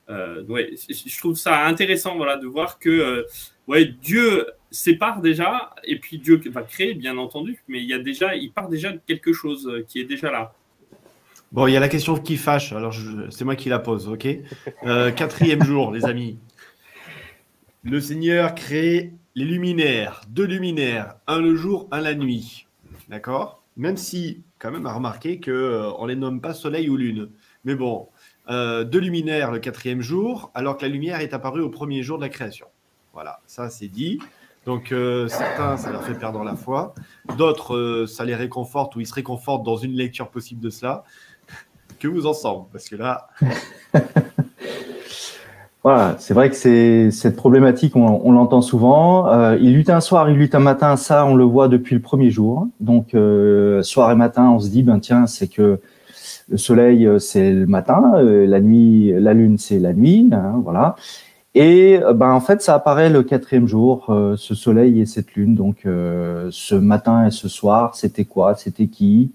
ouais, 0.09 0.73
je 0.89 1.17
trouve 1.19 1.35
ça 1.35 1.65
intéressant 1.65 2.17
voilà, 2.17 2.37
de 2.37 2.47
voir 2.47 2.79
que 2.79 3.25
ouais, 3.67 3.85
Dieu 3.85 4.45
sépare 4.69 5.21
déjà, 5.21 5.73
et 5.85 5.97
puis 5.97 6.17
Dieu 6.17 6.41
va 6.51 6.63
créer, 6.63 6.93
bien 6.93 7.17
entendu, 7.17 7.63
mais 7.69 7.79
il 7.79 7.87
y 7.87 7.93
a 7.93 7.99
déjà, 7.99 8.35
il 8.35 8.51
part 8.51 8.67
déjà 8.67 8.91
de 8.91 8.99
quelque 9.07 9.31
chose 9.31 9.85
qui 9.87 10.01
est 10.01 10.05
déjà 10.05 10.31
là. 10.31 10.53
Bon, 11.51 11.65
il 11.67 11.73
y 11.73 11.77
a 11.77 11.79
la 11.79 11.87
question 11.87 12.17
qui 12.17 12.35
fâche, 12.35 12.73
alors 12.73 12.93
c'est 13.29 13.45
moi 13.45 13.55
qui 13.55 13.69
la 13.69 13.79
pose, 13.79 14.09
ok? 14.09 14.27
Euh, 14.85 15.11
Quatrième 15.11 15.63
jour, 15.63 15.91
les 15.91 16.05
amis. 16.05 16.37
Le 17.89 18.01
Seigneur 18.01 18.53
crée 18.53 19.13
les 19.33 19.45
luminaires, 19.45 20.19
deux 20.27 20.43
luminaires, 20.43 21.15
un 21.25 21.39
le 21.39 21.55
jour, 21.55 21.87
un 21.91 22.01
la 22.01 22.15
nuit. 22.15 22.67
D'accord? 23.07 23.63
Même 23.77 23.95
si, 23.95 24.43
quand 24.59 24.71
même, 24.71 24.85
à 24.85 24.91
remarquer 24.91 25.39
qu'on 25.39 25.51
euh, 25.51 26.01
ne 26.01 26.07
les 26.07 26.17
nomme 26.17 26.41
pas 26.41 26.53
soleil 26.53 26.89
ou 26.89 26.97
lune. 26.97 27.29
Mais 27.63 27.75
bon, 27.75 28.09
euh, 28.49 28.83
deux 28.83 28.99
luminaires 28.99 29.51
le 29.51 29.59
quatrième 29.59 30.01
jour, 30.01 30.51
alors 30.53 30.75
que 30.75 30.81
la 30.81 30.91
lumière 30.91 31.21
est 31.21 31.33
apparue 31.33 31.61
au 31.61 31.69
premier 31.69 32.03
jour 32.03 32.17
de 32.17 32.23
la 32.23 32.29
création. 32.29 32.67
Voilà, 33.13 33.39
ça 33.47 33.69
c'est 33.69 33.87
dit. 33.87 34.19
Donc 34.65 34.93
certains, 35.29 35.77
ça 35.77 35.89
leur 35.89 36.03
fait 36.03 36.19
perdre 36.19 36.43
la 36.43 36.57
foi. 36.57 36.93
D'autres, 37.37 38.05
ça 38.05 38.25
les 38.25 38.35
réconforte 38.35 38.97
ou 38.97 38.99
ils 38.99 39.07
se 39.07 39.13
réconfortent 39.13 39.63
dans 39.63 39.77
une 39.77 39.93
lecture 39.93 40.29
possible 40.29 40.59
de 40.59 40.69
cela 40.69 41.05
que 42.01 42.09
vous 42.09 42.25
ensemble, 42.25 42.67
parce 42.69 42.89
que 42.89 42.97
là. 42.97 43.29
voilà, 45.87 46.17
c'est 46.19 46.33
vrai 46.33 46.49
que 46.49 46.55
c'est 46.57 47.11
cette 47.11 47.37
problématique, 47.37 47.95
on, 47.95 48.31
l'entend 48.33 48.61
souvent. 48.61 49.31
Euh, 49.31 49.57
il 49.61 49.73
lutte 49.73 49.89
un 49.89 50.01
soir, 50.01 50.29
il 50.29 50.35
lutte 50.35 50.53
un 50.53 50.59
matin, 50.59 50.97
ça, 50.97 51.25
on 51.25 51.33
le 51.33 51.45
voit 51.45 51.69
depuis 51.69 51.95
le 51.95 52.01
premier 52.01 52.29
jour. 52.29 52.67
Donc, 52.81 53.13
euh, 53.13 53.81
soir 53.83 54.11
et 54.11 54.15
matin, 54.15 54.49
on 54.49 54.59
se 54.59 54.67
dit, 54.67 54.83
ben 54.83 54.99
tiens, 54.99 55.27
c'est 55.27 55.47
que 55.47 55.79
le 56.49 56.57
soleil, 56.57 57.07
euh, 57.07 57.19
c'est 57.19 57.53
le 57.53 57.67
matin, 57.67 58.21
la 58.21 58.59
nuit, 58.59 59.13
la 59.17 59.33
lune, 59.33 59.57
c'est 59.57 59.79
la 59.79 59.93
nuit, 59.93 60.27
hein, 60.33 60.59
voilà. 60.61 60.97
Et 61.55 62.01
ben 62.15 62.31
en 62.31 62.41
fait, 62.41 62.61
ça 62.61 62.75
apparaît 62.75 63.09
le 63.09 63.23
quatrième 63.23 63.65
jour, 63.65 64.13
ce 64.35 64.55
soleil 64.55 64.99
et 64.99 65.05
cette 65.05 65.35
lune. 65.35 65.55
Donc, 65.55 65.83
ce 65.85 66.75
matin 66.75 67.27
et 67.27 67.31
ce 67.31 67.47
soir, 67.47 67.95
c'était 67.95 68.25
quoi? 68.25 68.55
C'était 68.55 68.87
qui? 68.87 69.31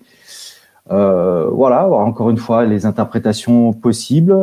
Voilà, 0.90 1.88
encore 1.88 2.28
une 2.28 2.36
fois, 2.36 2.66
les 2.66 2.84
interprétations 2.84 3.72
possibles, 3.72 4.34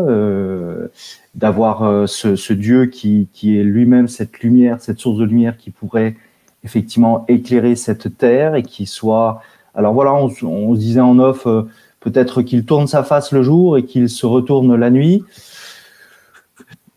d'avoir 1.36 1.84
euh, 1.84 2.08
ce, 2.08 2.54
Dieu 2.54 2.88
qui, 2.88 3.28
est 3.44 3.64
lui-même 3.64 4.08
cette 4.08 4.40
lumière, 4.40 4.82
cette 4.82 5.00
source 5.00 5.18
de 5.18 5.26
lumière 5.26 5.58
qui 5.58 5.72
pourrait 5.72 6.16
effectivement 6.64 7.26
éclairer 7.28 7.76
cette 7.76 8.18
terre 8.18 8.56
et 8.56 8.64
qui 8.64 8.86
soit. 8.86 9.42
Alors 9.76 9.94
voilà, 9.94 10.14
on, 10.14 10.30
se 10.30 10.80
disait 10.80 11.00
en 11.00 11.20
off, 11.20 11.48
peut-être 12.00 12.42
qu'il 12.42 12.66
tourne 12.66 12.88
sa 12.88 13.04
face 13.04 13.32
le 13.32 13.44
jour 13.44 13.78
et 13.78 13.86
qu'il 13.86 14.10
se 14.10 14.26
retourne 14.26 14.76
la 14.76 14.90
nuit. 14.90 15.24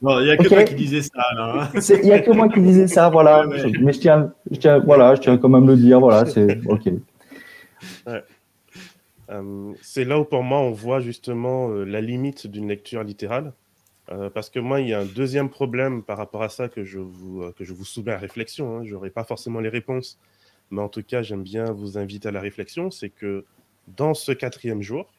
Il 0.03 0.25
n'y 0.25 0.31
a 0.31 0.37
que 0.37 0.49
toi 0.49 0.65
qui 0.65 0.75
disais 0.75 1.03
ça. 1.03 1.23
Hein. 1.39 1.69
Il 2.03 2.07
n'y 2.07 2.13
a 2.13 2.19
que 2.19 2.33
moi 2.33 2.49
qui 2.49 2.61
disais 2.61 2.89
ça, 2.89 3.09
voilà. 3.09 3.47
Mais 3.47 3.93
je 3.93 4.01
tiens, 4.01 4.33
je 4.51 4.57
tiens, 4.57 4.81
voilà, 4.81 5.15
je 5.15 5.21
tiens 5.21 5.39
quand 5.39 5.49
même 5.49 5.67
le 5.67 5.77
dire, 5.77 6.01
voilà, 6.01 6.27
c'est 6.27 6.61
ok. 6.67 6.91
Euh, 9.31 9.73
c'est 9.81 10.05
là 10.05 10.19
où 10.19 10.25
pour 10.25 10.43
moi 10.43 10.59
on 10.59 10.73
voit 10.73 11.01
justement 11.01 11.71
euh, 11.71 11.85
la 11.85 12.01
limite 12.01 12.47
d'une 12.47 12.69
lecture 12.69 13.03
littérale. 13.03 13.53
Euh, 14.11 14.31
parce 14.31 14.51
que 14.51 14.59
moi, 14.59 14.81
il 14.81 14.89
y 14.89 14.95
a 14.95 15.01
un 15.01 15.05
deuxième 15.05 15.49
problème 15.49 16.03
par 16.03 16.19
rapport 16.19 16.43
à 16.43 16.49
ça 16.49 16.69
que 16.69 16.85
je 16.85 16.99
vous, 16.99 17.53
que 17.57 17.65
je 17.65 17.73
vous 17.73 17.85
soumets 17.85 18.13
à 18.13 18.19
réflexion. 18.19 18.79
Hein. 18.79 18.85
Je 18.85 18.93
n'aurai 18.93 19.11
pas 19.11 19.25
forcément 19.25 19.61
les 19.61 19.69
réponses, 19.69 20.19
mais 20.71 20.83
en 20.83 20.89
tout 20.89 21.03
cas, 21.03 21.23
j'aime 21.23 21.43
bien 21.43 21.67
vous 21.73 21.99
inviter 21.99 22.29
à 22.29 22.33
la 22.33 22.41
réflexion. 22.41 22.91
C'est 22.91 23.11
que 23.11 23.45
dans 23.87 24.15
ce 24.15 24.33
quatrième 24.33 24.83
jour, 24.83 25.13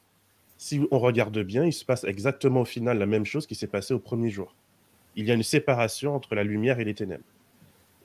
si 0.58 0.82
on 0.92 1.00
regarde 1.00 1.38
bien, 1.40 1.66
il 1.66 1.74
se 1.74 1.86
passe 1.86 2.04
exactement 2.04 2.62
au 2.62 2.66
final 2.66 2.98
la 2.98 3.06
même 3.06 3.26
chose 3.26 3.48
qui 3.48 3.56
s'est 3.56 3.68
passé 3.68 3.94
au 3.94 4.00
premier 4.00 4.30
jour. 4.30 4.56
Il 5.16 5.26
y 5.26 5.32
a 5.32 5.34
une 5.34 5.44
séparation 5.44 6.16
entre 6.16 6.36
la 6.36 6.44
lumière 6.44 6.80
et 6.80 6.86
les 6.86 6.94
ténèbres. 6.94 7.24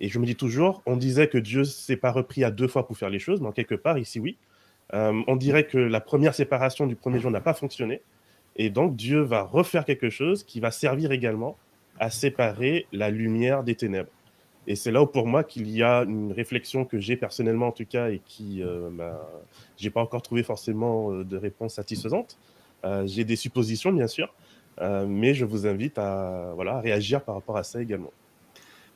Et 0.01 0.09
je 0.09 0.19
me 0.19 0.27
dis 0.27 0.37
toujours, 0.37 0.83
on 0.87 0.97
disait 0.97 1.29
que 1.29 1.39
Dieu 1.39 1.65
s'est 1.65 1.97
pas 1.97 2.13
repris 2.13 2.45
à 2.45 2.51
deux 2.51 2.69
fois 2.69 2.87
pour 2.87 2.97
faire 2.97 3.11
les 3.11 3.19
choses, 3.19 3.41
mais 3.41 3.49
en 3.49 3.53
quelque 3.53 3.75
part, 3.75 3.99
ici, 3.99 4.21
oui. 4.21 4.37
Euh, 4.95 5.23
on 5.27 5.37
dirait 5.37 5.67
que 5.67 5.79
la 5.79 6.01
première 6.01 6.35
séparation 6.35 6.87
du 6.87 6.97
premier 6.97 7.21
jour 7.21 7.31
n'a 7.31 7.41
pas 7.41 7.55
fonctionné. 7.55 8.01
Et 8.59 8.71
donc 8.71 8.97
Dieu 8.97 9.21
va 9.21 9.43
refaire 9.43 9.85
quelque 9.85 10.11
chose 10.11 10.43
qui 10.43 10.61
va 10.61 10.71
servir 10.71 11.13
également 11.13 11.57
à 11.99 12.11
séparer 12.11 12.87
la 12.93 13.11
lumière 13.11 13.63
des 13.63 13.75
ténèbres. 13.75 14.11
Et 14.67 14.77
c'est 14.77 14.91
là 14.91 15.03
où 15.03 15.07
pour 15.07 15.27
moi 15.27 15.45
qu'il 15.45 15.71
y 15.71 15.83
a 15.83 16.03
une 16.03 16.31
réflexion 16.31 16.85
que 16.85 16.99
j'ai 16.99 17.17
personnellement 17.17 17.69
en 17.69 17.73
tout 17.73 17.87
cas 17.87 18.11
et 18.11 18.21
qui, 18.27 18.63
euh, 18.63 18.91
j'ai 19.79 19.89
pas 19.89 20.03
encore 20.03 20.21
trouvé 20.21 20.43
forcément 20.43 21.11
euh, 21.11 21.25
de 21.25 21.39
réponse 21.39 21.75
satisfaisante. 21.75 22.37
Euh, 22.85 23.07
j'ai 23.07 23.25
des 23.25 23.37
suppositions 23.37 23.93
bien 23.93 24.07
sûr, 24.07 24.33
mais 25.09 25.35
je 25.35 25.45
vous 25.45 25.67
invite 25.67 25.99
à 25.99 26.53
voilà 26.55 26.81
réagir 26.81 27.23
par 27.23 27.35
rapport 27.35 27.57
à 27.57 27.65
ça 27.65 27.83
également. 27.83 28.13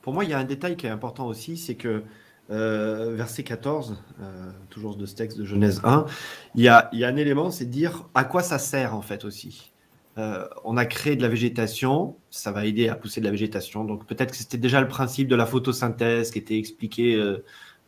Pour 0.02 0.12
moi, 0.12 0.25
il 0.25 0.31
y 0.31 0.33
a 0.33 0.38
un 0.38 0.45
détail 0.45 0.76
qui 0.76 0.87
est 0.87 0.90
important 0.90 1.26
aussi, 1.26 1.57
c'est 1.57 1.75
que 1.75 2.04
euh, 2.50 3.14
verset 3.14 3.44
14, 3.44 4.02
euh, 4.20 4.50
toujours 4.68 4.96
de 4.96 5.06
ce 5.06 5.14
texte 5.14 5.38
de 5.38 5.44
Genèse 5.44 5.80
1, 5.84 6.06
il 6.54 6.62
y 6.62 6.68
a, 6.68 6.88
il 6.92 6.99
y 6.99 7.04
a 7.04 7.08
un 7.08 7.16
élément, 7.16 7.50
c'est 7.50 7.66
de 7.66 7.70
dire 7.70 8.08
à 8.14 8.25
quoi 8.25 8.42
ça 8.42 8.58
sert 8.58 8.94
en 8.94 9.02
fait 9.02 9.25
aussi. 9.25 9.72
Euh, 10.18 10.46
on 10.64 10.76
a 10.76 10.84
créé 10.84 11.16
de 11.16 11.22
la 11.22 11.28
végétation, 11.28 12.16
ça 12.30 12.52
va 12.52 12.66
aider 12.66 12.88
à 12.88 12.96
pousser 12.96 13.20
de 13.20 13.25
la 13.25 13.30
végétation. 13.30 13.84
Donc 13.84 14.06
peut-être 14.06 14.32
que 14.32 14.37
c'était 14.37 14.58
déjà 14.58 14.80
le 14.80 14.88
principe 14.88 15.28
de 15.28 15.37
la 15.37 15.46
photosynthèse 15.46 16.30
qui 16.30 16.38
était 16.38 16.58
expliqué 16.58 17.16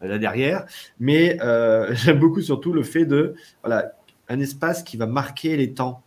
là 0.00 0.18
derrière. 0.18 0.64
Mais 0.98 1.36
j'aime 1.92 2.18
beaucoup 2.18 2.40
surtout 2.40 2.72
le 2.72 2.84
fait 2.84 3.04
de 3.04 3.34
voilà 3.62 3.92
un 4.28 4.40
espace 4.40 4.82
qui 4.82 4.96
va 4.96 5.06
marquer 5.06 5.56
les 5.58 5.74
temps, 5.74 6.02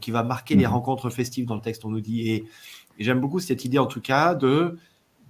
qui 0.00 0.10
va 0.10 0.24
marquer 0.24 0.56
les 0.56 0.66
mhm. 0.66 0.72
rencontres 0.72 1.10
festives 1.10 1.46
dans 1.46 1.54
le 1.54 1.60
texte. 1.60 1.84
On 1.84 1.90
nous 1.90 2.00
dit 2.00 2.30
et 2.30 2.46
j'aime 2.98 3.20
beaucoup 3.20 3.38
cette 3.38 3.64
idée 3.64 3.78
en 3.78 3.86
tout 3.86 4.00
cas 4.00 4.34
de 4.34 4.76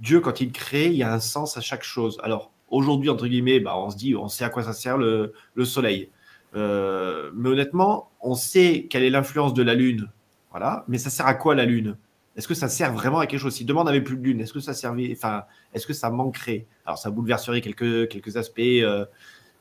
Dieu, 0.01 0.21
quand 0.21 0.41
il 0.41 0.53
crée, 0.53 0.87
il 0.87 0.95
y 0.95 1.03
a 1.03 1.13
un 1.13 1.21
sens 1.21 1.57
à 1.57 1.61
chaque 1.61 1.83
chose. 1.83 2.19
Alors, 2.23 2.53
aujourd'hui, 2.69 3.09
entre 3.09 3.27
guillemets, 3.27 3.61
bah, 3.61 3.77
on 3.77 3.91
se 3.91 3.97
dit, 3.97 4.15
on 4.15 4.29
sait 4.29 4.45
à 4.45 4.51
quoi 4.51 4.63
ça 4.63 4.73
sert 4.73 4.99
le, 4.99 5.33
soleil. 5.65 6.11
Euh, 6.55 7.31
mais 7.35 7.51
honnêtement, 7.51 8.11
on 8.21 8.35
sait 8.35 8.87
quelle 8.91 9.03
est 9.03 9.11
l'influence 9.11 9.55
de 9.55 9.63
la 9.63 9.75
Lune. 9.75 10.11
Voilà. 10.51 10.85
Mais 10.89 10.99
ça 10.99 11.11
sert 11.11 11.27
à 11.27 11.35
quoi 11.35 11.55
la 11.55 11.65
Lune? 11.65 11.97
Est-ce 12.37 12.49
que 12.49 12.55
ça 12.55 12.69
sert 12.69 12.93
vraiment 12.93 13.19
à 13.19 13.27
quelque 13.27 13.41
chose? 13.41 13.55
Si 13.55 13.65
demain 13.65 13.81
on 13.81 13.85
n'avait 13.85 14.03
plus 14.03 14.17
de 14.17 14.23
Lune, 14.23 14.41
est-ce 14.41 14.53
que 14.53 14.61
ça 14.61 14.75
servait 14.75 15.11
Enfin, 15.13 15.45
est-ce 15.73 15.87
que 15.87 15.95
ça 15.95 16.11
manquerait? 16.11 16.67
Alors, 16.85 16.99
ça 16.99 17.11
bouleverserait 17.11 17.63
quelques, 17.63 18.37
aspects 18.37 18.59
euh, 18.59 19.07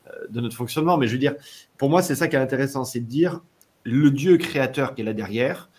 euh, 0.07 0.11
de 0.29 0.41
notre 0.41 0.55
fonctionnement. 0.55 0.97
Mais 0.97 1.07
je 1.07 1.13
veux 1.13 1.19
dire, 1.19 1.35
pour 1.77 1.89
moi, 1.89 2.01
c'est 2.01 2.15
ça 2.15 2.27
qui 2.27 2.35
est 2.35 2.39
intéressant 2.39 2.83
c'est 2.83 2.99
de 2.99 3.05
dire 3.05 3.41
le 3.83 4.11
Dieu 4.11 4.37
créateur 4.37 4.95
qui 4.95 5.01
est 5.01 5.05
là 5.05 5.13
derrière, 5.13 5.69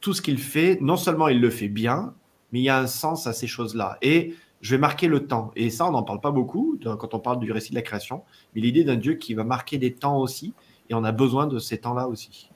tout 0.00 0.14
ce 0.14 0.22
qu'il 0.22 0.38
fait, 0.38 0.78
non 0.80 0.96
seulement 0.96 1.28
il 1.28 1.40
le 1.40 1.50
fait 1.50 1.68
bien, 1.68 2.14
mais 2.52 2.60
il 2.60 2.64
y 2.64 2.68
a 2.68 2.78
un 2.78 2.86
sens 2.86 3.26
à 3.26 3.32
ces 3.32 3.46
choses-là. 3.46 3.98
Et 4.02 4.34
je 4.60 4.74
vais 4.74 4.78
marquer 4.78 5.08
le 5.08 5.26
temps. 5.26 5.50
Et 5.56 5.70
ça, 5.70 5.86
on 5.86 5.90
n'en 5.90 6.02
parle 6.02 6.20
pas 6.20 6.30
beaucoup 6.30 6.78
quand 6.82 7.14
on 7.14 7.18
parle 7.18 7.40
du 7.40 7.50
récit 7.50 7.70
de 7.70 7.74
la 7.74 7.82
création, 7.82 8.22
mais 8.54 8.60
l'idée 8.60 8.84
d'un 8.84 8.96
Dieu 8.96 9.14
qui 9.14 9.34
va 9.34 9.44
marquer 9.44 9.78
des 9.78 9.92
temps 9.92 10.18
aussi, 10.18 10.54
et 10.88 10.94
on 10.94 11.04
a 11.04 11.12
besoin 11.12 11.46
de 11.46 11.58
ces 11.58 11.78
temps-là 11.78 12.06
aussi. 12.06 12.48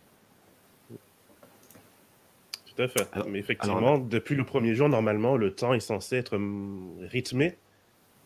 Tout 2.76 2.83
à 2.83 2.88
fait. 2.88 3.09
mais 3.29 3.38
effectivement, 3.38 3.99
depuis 3.99 4.35
le 4.35 4.45
premier 4.45 4.75
jour, 4.75 4.88
normalement, 4.88 5.37
le 5.37 5.55
temps 5.55 5.73
est 5.73 5.81
censé 5.81 6.17
être 6.17 6.37
hum, 6.37 6.93
rythmé 7.11 7.57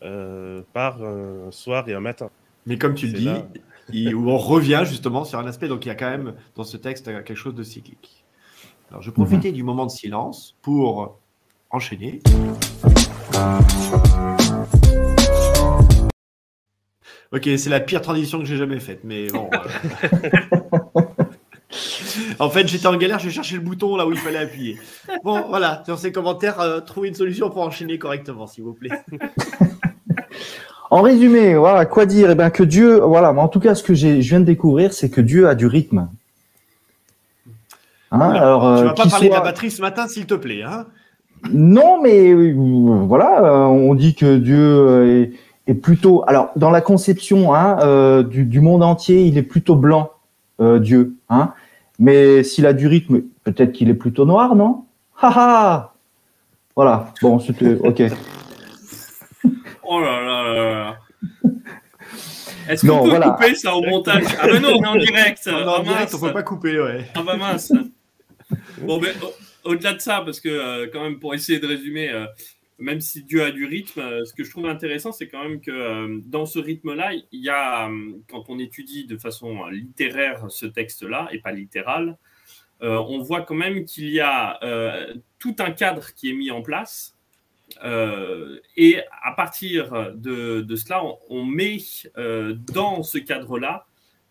euh, 0.03 0.61
par 0.73 1.01
un 1.01 1.51
soir 1.51 1.87
et 1.87 1.93
un 1.93 2.01
matin. 2.01 2.29
Mais 2.65 2.77
comme 2.77 2.93
tu 2.93 3.07
le 3.07 3.13
dis, 3.13 4.13
on 4.13 4.37
revient 4.37 4.83
justement 4.85 5.23
sur 5.23 5.39
un 5.39 5.47
aspect, 5.47 5.69
donc 5.69 5.85
il 5.85 5.87
y 5.87 5.91
a 5.91 5.95
quand 5.95 6.09
même 6.09 6.35
dans 6.55 6.63
ce 6.63 6.77
texte 6.77 7.05
quelque 7.05 7.35
chose 7.35 7.55
de 7.55 7.63
cyclique. 7.63 8.25
Alors 8.89 9.01
je 9.01 9.09
vais 9.09 9.13
profiter 9.13 9.49
mhm. 9.49 9.55
du 9.55 9.63
moment 9.63 9.85
de 9.85 9.91
silence 9.91 10.57
pour 10.61 11.20
enchaîner. 11.71 12.21
Ok, 17.33 17.49
c'est 17.57 17.69
la 17.69 17.79
pire 17.79 18.01
transition 18.01 18.39
que 18.39 18.45
j'ai 18.45 18.57
jamais 18.57 18.79
faite, 18.79 19.01
mais 19.03 19.27
bon. 19.27 19.49
Euh. 19.53 20.29
en 22.39 22.49
fait, 22.49 22.67
j'étais 22.67 22.87
en 22.87 22.97
galère, 22.97 23.19
je 23.19 23.25
vais 23.27 23.31
chercher 23.31 23.55
le 23.55 23.61
bouton 23.61 23.95
là 23.95 24.05
où 24.05 24.11
il 24.11 24.17
fallait 24.17 24.39
appuyer. 24.39 24.77
Bon, 25.23 25.45
voilà, 25.47 25.81
dans 25.87 25.95
ces 25.95 26.11
commentaires, 26.11 26.59
euh, 26.59 26.81
trouvez 26.81 27.07
une 27.07 27.15
solution 27.15 27.49
pour 27.49 27.61
enchaîner 27.61 27.97
correctement, 27.97 28.47
s'il 28.47 28.65
vous 28.65 28.73
plaît. 28.73 28.91
en 30.89 31.01
résumé, 31.01 31.55
voilà, 31.55 31.85
quoi 31.85 32.05
dire? 32.05 32.31
Eh 32.31 32.35
bien, 32.35 32.49
que 32.49 32.63
Dieu, 32.63 32.99
voilà, 32.99 33.31
moi, 33.31 33.45
en 33.45 33.47
tout 33.47 33.61
cas, 33.61 33.75
ce 33.75 33.83
que 33.83 33.93
je 33.93 34.07
viens 34.07 34.41
de 34.41 34.45
découvrir, 34.45 34.91
c'est 34.91 35.09
que 35.09 35.21
Dieu 35.21 35.47
a 35.47 35.55
du 35.55 35.67
rythme. 35.67 36.09
Hein, 38.11 38.19
alors, 38.19 38.77
tu 38.77 38.83
vas 38.83 38.91
euh, 38.91 38.93
pas 38.93 39.07
parler 39.07 39.29
de 39.29 39.33
la 39.33 39.39
batterie 39.39 39.71
ce 39.71 39.81
matin, 39.81 40.07
s'il 40.09 40.25
te 40.25 40.33
plaît, 40.33 40.63
hein? 40.63 40.87
Non, 41.49 42.01
mais 42.01 42.31
euh, 42.31 42.53
voilà, 43.07 43.43
euh, 43.43 43.65
on 43.65 43.95
dit 43.95 44.13
que 44.15 44.37
Dieu 44.37 44.57
euh, 44.57 45.25
est, 45.67 45.73
plutôt. 45.73 46.23
Alors, 46.27 46.51
dans 46.55 46.69
la 46.69 46.81
conception 46.81 47.53
hein, 47.55 48.23
du, 48.23 48.61
monde 48.61 48.83
entier, 48.83 49.23
il 49.23 49.37
est 49.37 49.43
plutôt 49.43 49.75
blanc, 49.75 50.11
Dieu. 50.59 51.15
Hein. 51.29 51.53
Mais 51.99 52.43
s'il 52.43 52.65
a 52.65 52.73
du 52.73 52.87
rythme, 52.87 53.21
peut-être 53.43 53.71
qu'il 53.71 53.89
est 53.89 53.95
plutôt 53.95 54.25
noir, 54.25 54.55
non? 54.55 54.85
Haha 55.21 55.93
Voilà. 56.75 57.13
Bon, 57.21 57.39
c'était 57.39 57.75
ok. 57.75 58.03
Oh 59.83 59.99
là 59.99 60.21
là 60.21 60.43
là 60.43 60.73
là. 60.73 60.97
Est-ce 62.69 62.87
qu'on 62.87 63.03
peut 63.03 63.09
voilà. 63.09 63.31
couper 63.31 63.55
ça 63.55 63.75
au 63.75 63.81
montage? 63.81 64.23
Ah 64.39 64.47
ben 64.47 64.61
non, 64.61 64.69
on 64.79 64.83
est 64.83 64.87
en 64.87 64.95
direct. 64.95 65.41
On 65.47 65.57
est 65.57 65.63
en 65.63 65.75
ah, 65.79 65.83
direct, 65.83 66.13
on 66.15 66.19
peut 66.19 66.33
pas 66.33 66.43
couper, 66.43 66.79
ouais. 66.79 67.05
Ah 67.15 67.23
bah 67.25 67.35
mince. 67.35 67.73
Bon, 68.81 68.99
mais 69.01 69.09
au-delà 69.63 69.93
de 69.93 69.99
ça, 69.99 70.21
parce 70.23 70.39
que 70.39 70.49
euh, 70.49 70.87
quand 70.91 71.03
même, 71.03 71.19
pour 71.19 71.33
essayer 71.33 71.59
de 71.59 71.67
résumer, 71.67 72.09
euh, 72.09 72.25
même 72.77 73.01
si 73.01 73.23
Dieu 73.23 73.43
a 73.43 73.51
du 73.51 73.65
rythme, 73.65 73.99
euh, 73.99 74.25
ce 74.25 74.33
que 74.33 74.43
je 74.43 74.49
trouve 74.49 74.67
intéressant, 74.67 75.11
c'est 75.11 75.27
quand 75.27 75.43
même 75.43 75.61
que 75.61 76.19
dans 76.27 76.45
ce 76.45 76.59
rythme-là, 76.59 77.13
il 77.13 77.41
y 77.41 77.49
a, 77.49 77.89
quand 78.29 78.49
on 78.49 78.59
étudie 78.59 79.05
de 79.05 79.17
façon 79.17 79.67
littéraire 79.67 80.45
ce 80.49 80.65
texte-là, 80.65 81.29
et 81.31 81.39
pas 81.39 81.51
littéral, 81.51 82.17
on 82.83 83.19
voit 83.19 83.41
quand 83.41 83.53
même 83.53 83.85
qu'il 83.85 84.09
y 84.09 84.21
a 84.21 84.59
tout 85.37 85.55
un 85.59 85.69
cadre 85.69 86.15
qui 86.15 86.31
est 86.31 86.33
mis 86.33 86.49
en 86.49 86.63
place. 86.63 87.15
et 87.83 88.99
à 89.23 89.31
partir 89.33 90.13
de, 90.15 90.75
cela, 90.75 91.03
on, 91.29 91.45
met 91.45 91.77
dans 92.73 93.03
ce 93.03 93.19
cadre-là 93.19 93.85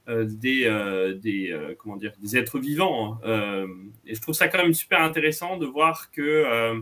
des, 0.09 0.65
euh, 0.65 1.15
des, 1.15 1.51
euh, 1.53 1.75
comment 1.79 1.97
dire, 1.97 2.13
des 2.21 2.37
êtres 2.37 2.59
vivants. 2.59 3.19
Hein. 3.25 3.67
et 4.07 4.15
je 4.15 4.21
trouve 4.21 4.35
ça 4.35 4.49
quand 4.49 4.59
même 4.59 4.75
super 4.75 5.01
intéressant 5.03 5.57
de 5.57 5.67
voir 5.67 6.11
que 6.11 6.75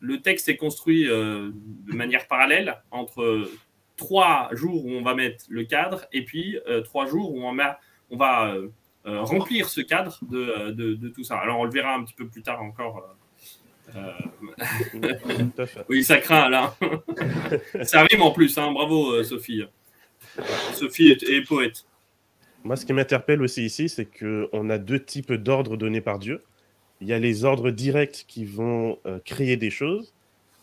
le 0.00 0.20
texte 0.20 0.48
est 0.48 0.56
construit 0.56 1.04
de 1.04 1.52
manière 1.92 2.26
parallèle 2.26 2.82
entre 2.90 3.48
trois 3.96 4.50
jours 4.52 4.84
où 4.84 4.90
on 4.90 5.02
va 5.02 5.14
mettre 5.14 5.46
le 5.48 5.64
cadre 5.64 6.06
et 6.12 6.24
puis 6.24 6.58
trois 6.84 7.06
jours 7.06 7.34
où 7.34 7.42
on, 7.44 7.52
met, 7.52 7.72
on 8.10 8.16
va 8.16 8.54
remplir 9.04 9.68
ce 9.68 9.80
cadre 9.80 10.18
de, 10.22 10.70
de, 10.70 11.08
tout 11.08 11.24
ça. 11.24 11.38
Alors 11.38 11.60
on 11.60 11.64
le 11.64 11.70
verra 11.70 11.94
un 11.94 12.04
petit 12.04 12.14
peu 12.14 12.28
plus 12.28 12.42
tard 12.42 12.62
encore. 12.62 13.16
oui, 15.88 16.02
ça 16.04 16.18
craint 16.18 16.48
là. 16.48 16.74
ça 17.84 18.02
rime 18.02 18.22
en 18.22 18.32
plus, 18.32 18.58
hein. 18.58 18.72
bravo 18.72 19.22
Sophie. 19.22 19.62
Sophie 20.74 21.12
est 21.12 21.46
poète. 21.46 21.86
Moi, 22.66 22.74
ce 22.74 22.84
qui 22.84 22.92
m'interpelle 22.92 23.42
aussi 23.42 23.64
ici, 23.64 23.88
c'est 23.88 24.06
qu'on 24.06 24.70
a 24.70 24.78
deux 24.78 24.98
types 24.98 25.32
d'ordres 25.32 25.76
donnés 25.76 26.00
par 26.00 26.18
Dieu. 26.18 26.42
Il 27.00 27.06
y 27.06 27.12
a 27.12 27.18
les 27.20 27.44
ordres 27.44 27.70
directs 27.70 28.24
qui 28.26 28.44
vont 28.44 28.98
euh, 29.06 29.20
créer 29.24 29.56
des 29.56 29.70
choses, 29.70 30.12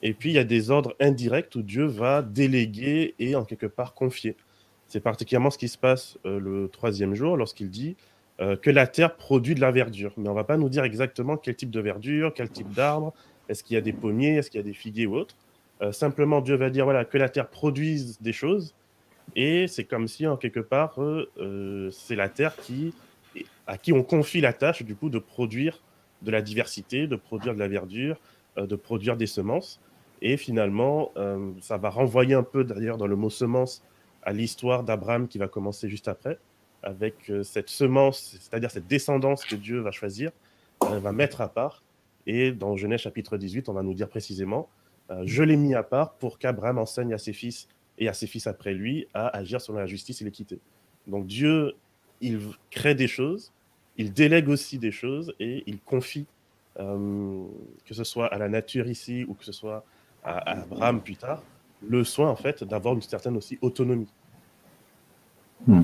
et 0.01 0.13
puis 0.13 0.31
il 0.31 0.33
y 0.33 0.37
a 0.37 0.43
des 0.43 0.69
ordres 0.69 0.97
indirects 0.99 1.55
où 1.55 1.61
Dieu 1.61 1.85
va 1.85 2.21
déléguer 2.21 3.15
et 3.19 3.37
en 3.37 3.45
quelque 3.45 3.67
part 3.67 3.93
confier. 3.93 4.35
C'est 4.89 4.99
particulièrement 4.99 5.49
ce 5.49 5.57
qui 5.57 5.69
se 5.69 5.77
passe 5.77 6.17
euh, 6.25 6.41
le 6.41 6.67
troisième 6.67 7.15
jour 7.15 7.37
lorsqu'il 7.37 7.69
dit 7.69 7.95
euh, 8.41 8.57
que 8.57 8.69
la 8.69 8.85
terre 8.85 9.15
produit 9.15 9.55
de 9.55 9.61
la 9.61 9.71
verdure. 9.71 10.11
Mais 10.17 10.27
on 10.27 10.33
ne 10.33 10.37
va 10.37 10.43
pas 10.43 10.57
nous 10.57 10.67
dire 10.67 10.83
exactement 10.83 11.37
quel 11.37 11.55
type 11.55 11.71
de 11.71 11.79
verdure, 11.79 12.33
quel 12.33 12.49
type 12.49 12.69
d'arbre, 12.73 13.13
est-ce 13.47 13.63
qu'il 13.63 13.75
y 13.75 13.77
a 13.77 13.81
des 13.81 13.93
pommiers, 13.93 14.35
est-ce 14.35 14.51
qu'il 14.51 14.59
y 14.59 14.63
a 14.63 14.65
des 14.65 14.73
figuiers 14.73 15.05
ou 15.05 15.15
autre. 15.15 15.37
simplement, 15.91 16.41
Dieu 16.41 16.55
va 16.55 16.69
dire 16.69 16.83
voilà, 16.83 17.05
que 17.05 17.17
la 17.17 17.29
terre 17.29 17.47
produise 17.47 18.19
des 18.19 18.33
choses, 18.33 18.75
et 19.35 19.67
c'est 19.67 19.83
comme 19.83 20.07
si, 20.07 20.27
en 20.27 20.37
quelque 20.37 20.59
part, 20.59 21.01
euh, 21.01 21.29
euh, 21.37 21.89
c'est 21.91 22.15
la 22.15 22.29
Terre 22.29 22.55
qui, 22.55 22.93
à 23.65 23.77
qui 23.77 23.93
on 23.93 24.03
confie 24.03 24.41
la 24.41 24.53
tâche, 24.53 24.83
du 24.83 24.95
coup, 24.95 25.09
de 25.09 25.19
produire 25.19 25.81
de 26.21 26.31
la 26.31 26.41
diversité, 26.41 27.07
de 27.07 27.15
produire 27.15 27.53
de 27.53 27.59
la 27.59 27.67
verdure, 27.67 28.17
euh, 28.57 28.67
de 28.67 28.75
produire 28.75 29.17
des 29.17 29.27
semences. 29.27 29.79
Et 30.21 30.37
finalement, 30.37 31.11
ça 31.59 31.75
va 31.75 31.89
renvoyer 31.89 32.33
un 32.33 32.43
peu, 32.43 32.63
d'ailleurs, 32.63 32.95
dans 32.95 33.07
le 33.07 33.17
mot 33.17 33.29
semence, 33.29 33.83
à 34.21 34.31
l'histoire 34.31 34.83
d'Abraham 34.83 35.27
qui 35.27 35.37
va 35.37 35.49
commencer 35.49 35.89
juste 35.89 36.07
après, 36.07 36.39
avec 36.81 37.29
cette 37.43 37.67
semence, 37.67 38.37
c'est-à-dire 38.39 38.71
cette 38.71 38.87
descendance 38.87 39.43
que 39.43 39.55
Dieu 39.55 39.81
va 39.81 39.91
choisir, 39.91 40.31
va 40.79 41.11
mettre 41.11 41.41
à 41.41 41.49
part. 41.49 41.83
Et 42.25 42.53
dans 42.53 42.77
Genèse 42.77 43.01
chapitre 43.01 43.35
18, 43.35 43.67
on 43.67 43.73
va 43.73 43.83
nous 43.83 43.93
dire 43.93 44.07
précisément, 44.07 44.69
je 45.25 45.43
l'ai 45.43 45.57
mis 45.57 45.75
à 45.75 45.83
part 45.83 46.13
pour 46.13 46.39
qu'Abraham 46.39 46.77
enseigne 46.77 47.13
à 47.13 47.17
ses 47.17 47.33
fils 47.33 47.67
et 47.97 48.07
à 48.07 48.13
ses 48.13 48.27
fils 48.27 48.47
après 48.47 48.73
lui 48.73 49.07
à 49.13 49.27
agir 49.37 49.61
selon 49.61 49.79
la 49.79 49.85
justice 49.85 50.21
et 50.21 50.25
l'équité. 50.25 50.59
Donc 51.07 51.27
Dieu, 51.27 51.73
il 52.21 52.39
crée 52.71 52.95
des 52.95 53.07
choses, 53.07 53.51
il 53.97 54.13
délègue 54.13 54.49
aussi 54.49 54.79
des 54.79 54.91
choses 54.91 55.33
et 55.39 55.63
il 55.67 55.79
confie, 55.79 56.25
euh, 56.79 57.45
que 57.85 57.93
ce 57.93 58.03
soit 58.03 58.27
à 58.27 58.37
la 58.37 58.49
nature 58.49 58.87
ici 58.87 59.25
ou 59.27 59.33
que 59.33 59.45
ce 59.45 59.51
soit 59.51 59.85
à, 60.23 60.61
Abraham 60.61 61.01
plus 61.01 61.17
tard, 61.17 61.43
le 61.85 62.03
soin 62.03 62.29
en 62.29 62.35
fait 62.35 62.63
d'avoir 62.63 62.93
une 62.95 63.01
certaine 63.01 63.37
aussi 63.37 63.57
autonomie. 63.61 64.11
Hmm. 65.67 65.83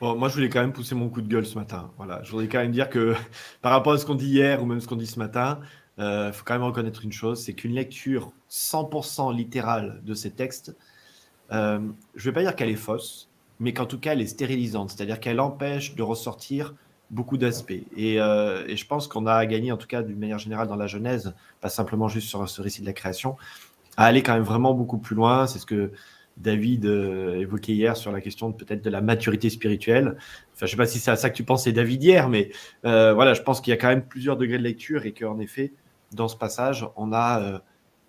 Bon, 0.00 0.16
moi, 0.16 0.30
je 0.30 0.34
voulais 0.34 0.48
quand 0.48 0.60
même 0.60 0.72
pousser 0.72 0.94
mon 0.94 1.10
coup 1.10 1.20
de 1.20 1.28
gueule 1.28 1.44
ce 1.44 1.58
matin. 1.58 1.90
Voilà, 1.98 2.22
je 2.22 2.30
voudrais 2.30 2.48
quand 2.48 2.58
même 2.58 2.72
dire 2.72 2.88
que 2.88 3.14
par 3.62 3.72
rapport 3.72 3.92
à 3.92 3.98
ce 3.98 4.06
qu'on 4.06 4.14
dit 4.14 4.28
hier 4.28 4.62
ou 4.62 4.66
même 4.66 4.80
ce 4.80 4.88
qu'on 4.88 4.96
dit 4.96 5.06
ce 5.06 5.18
matin, 5.18 5.60
il 5.98 6.04
euh, 6.04 6.32
faut 6.32 6.44
quand 6.44 6.54
même 6.54 6.62
reconnaître 6.62 7.04
une 7.04 7.12
chose, 7.12 7.42
c'est 7.42 7.52
qu'une 7.52 7.74
lecture 7.74 8.32
100% 8.50 9.36
littérale 9.36 10.00
de 10.02 10.14
ces 10.14 10.30
textes, 10.30 10.74
euh, 11.52 11.80
je 12.14 12.20
ne 12.20 12.24
vais 12.30 12.32
pas 12.32 12.42
dire 12.42 12.56
qu'elle 12.56 12.70
est 12.70 12.76
fausse, 12.76 13.28
mais 13.58 13.72
qu'en 13.72 13.86
tout 13.86 13.98
cas, 13.98 14.12
elle 14.12 14.20
est 14.20 14.26
stérilisante, 14.26 14.90
c'est-à-dire 14.90 15.20
qu'elle 15.20 15.40
empêche 15.40 15.94
de 15.94 16.02
ressortir 16.02 16.74
beaucoup 17.10 17.36
d'aspects. 17.36 17.72
Euh, 17.98 18.64
et, 18.68 18.76
je 18.76 18.86
pense 18.86 19.08
qu'on 19.08 19.26
a 19.26 19.44
gagné, 19.46 19.72
en 19.72 19.76
tout 19.76 19.88
cas 19.88 20.02
d'une 20.02 20.18
manière 20.18 20.38
générale 20.38 20.68
dans 20.68 20.76
la 20.76 20.86
Genèse, 20.86 21.34
pas 21.60 21.68
simplement 21.68 22.08
juste 22.08 22.28
sur 22.28 22.48
ce 22.48 22.62
récit 22.62 22.82
de 22.82 22.86
la 22.86 22.92
création, 22.92 23.36
à 23.96 24.04
aller 24.06 24.22
quand 24.22 24.34
même 24.34 24.44
vraiment 24.44 24.74
beaucoup 24.74 24.98
plus 24.98 25.16
loin. 25.16 25.46
C'est 25.48 25.58
ce 25.58 25.66
que 25.66 25.90
David 26.36 26.86
euh, 26.86 27.40
évoquait 27.40 27.72
hier 27.72 27.96
sur 27.96 28.12
la 28.12 28.20
question 28.20 28.52
peut-être 28.52 28.82
de 28.82 28.90
la 28.90 29.00
maturité 29.00 29.50
spirituelle. 29.50 30.16
Je 30.56 30.64
ne 30.64 30.68
sais 30.68 30.76
pas 30.76 30.86
si 30.86 31.00
c'est 31.00 31.10
à 31.10 31.16
ça 31.16 31.30
que 31.30 31.36
tu 31.36 31.42
pensais, 31.42 31.72
David, 31.72 32.02
hier, 32.02 32.28
mais 32.28 32.50
voilà, 32.84 33.34
je 33.34 33.42
pense 33.42 33.60
qu'il 33.60 33.72
y 33.72 33.74
a 33.74 33.76
quand 33.76 33.88
même 33.88 34.04
plusieurs 34.04 34.36
degrés 34.36 34.58
de 34.58 34.62
lecture 34.62 35.04
et 35.04 35.12
qu'en 35.12 35.40
effet, 35.40 35.72
dans 36.12 36.28
ce 36.28 36.36
passage, 36.36 36.86
on 36.96 37.12
a 37.12 37.60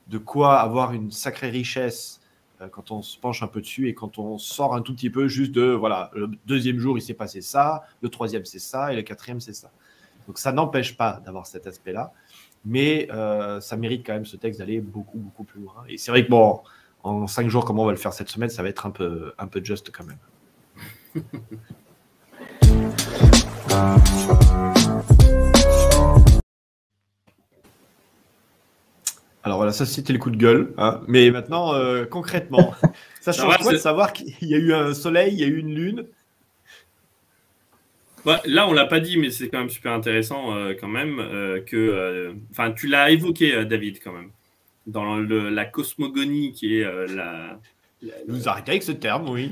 de 0.07 0.17
quoi 0.17 0.59
avoir 0.59 0.93
une 0.93 1.11
sacrée 1.11 1.49
richesse 1.49 2.20
euh, 2.20 2.20
quand 2.69 2.91
on 2.91 3.01
se 3.01 3.17
penche 3.17 3.43
un 3.43 3.47
peu 3.47 3.61
dessus 3.61 3.87
et 3.87 3.93
quand 3.93 4.19
on 4.19 4.37
sort 4.37 4.75
un 4.75 4.81
tout 4.81 4.93
petit 4.93 5.09
peu 5.09 5.27
juste 5.27 5.51
de, 5.51 5.63
voilà, 5.63 6.11
le 6.13 6.29
deuxième 6.45 6.79
jour, 6.79 6.97
il 6.97 7.01
s'est 7.01 7.13
passé 7.13 7.41
ça, 7.41 7.83
le 8.01 8.09
troisième, 8.09 8.45
c'est 8.45 8.59
ça, 8.59 8.91
et 8.93 8.95
le 8.95 9.01
quatrième, 9.01 9.39
c'est 9.39 9.53
ça. 9.53 9.71
Donc 10.27 10.37
ça 10.37 10.51
n'empêche 10.51 10.97
pas 10.97 11.21
d'avoir 11.25 11.47
cet 11.47 11.67
aspect-là, 11.67 12.13
mais 12.65 13.07
euh, 13.11 13.59
ça 13.59 13.77
mérite 13.77 14.05
quand 14.05 14.13
même 14.13 14.25
ce 14.25 14.37
texte 14.37 14.59
d'aller 14.59 14.81
beaucoup, 14.81 15.17
beaucoup 15.17 15.43
plus 15.43 15.61
loin. 15.61 15.83
Et 15.89 15.97
c'est 15.97 16.11
vrai 16.11 16.25
que, 16.25 16.29
bon, 16.29 16.61
en 17.03 17.27
cinq 17.27 17.49
jours, 17.49 17.65
comme 17.65 17.79
on 17.79 17.85
va 17.85 17.91
le 17.91 17.97
faire 17.97 18.13
cette 18.13 18.29
semaine, 18.29 18.49
ça 18.49 18.63
va 18.63 18.69
être 18.69 18.85
un 18.85 18.91
peu, 18.91 19.33
un 19.37 19.47
peu 19.47 19.63
juste 19.63 19.91
quand 19.91 20.05
même. 20.05 20.19
Alors 29.43 29.57
voilà, 29.57 29.71
ça 29.71 29.85
c'était 29.85 30.13
le 30.13 30.19
coup 30.19 30.29
de 30.29 30.37
gueule. 30.37 30.73
Hein. 30.77 31.01
Mais 31.07 31.31
maintenant, 31.31 31.73
euh, 31.73 32.05
concrètement, 32.05 32.73
ça 33.21 33.31
change 33.31 33.57
quoi 33.57 33.73
de 33.73 33.77
savoir 33.77 34.13
qu'il 34.13 34.47
y 34.47 34.53
a 34.53 34.57
eu 34.57 34.73
un 34.73 34.93
soleil, 34.93 35.33
il 35.33 35.39
y 35.39 35.43
a 35.43 35.47
eu 35.47 35.57
une 35.57 35.73
lune? 35.73 36.05
Bah, 38.23 38.41
Là, 38.45 38.67
on 38.67 38.73
l'a 38.73 38.85
pas 38.85 38.99
dit, 38.99 39.17
mais 39.17 39.31
c'est 39.31 39.49
quand 39.49 39.57
même 39.57 39.69
super 39.69 39.93
intéressant 39.93 40.55
euh, 40.55 40.73
quand 40.79 40.87
même 40.87 41.19
euh, 41.19 41.59
que. 41.61 42.35
Enfin, 42.51 42.71
tu 42.71 42.87
l'as 42.87 43.09
évoqué, 43.09 43.65
David, 43.65 43.99
quand 44.03 44.13
même, 44.13 44.29
dans 44.85 45.17
la 45.17 45.65
cosmogonie 45.65 46.51
qui 46.51 46.77
est 46.77 47.07
la, 47.07 47.59
Vous 48.27 48.47
arrêtez 48.47 48.71
avec 48.71 48.83
ce 48.83 48.91
terme, 48.91 49.27
oui. 49.29 49.51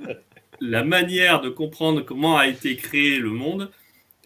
la 0.60 0.84
manière 0.84 1.40
de 1.40 1.48
comprendre 1.48 2.02
comment 2.02 2.36
a 2.36 2.46
été 2.46 2.76
créé 2.76 3.18
le 3.18 3.30
monde. 3.30 3.70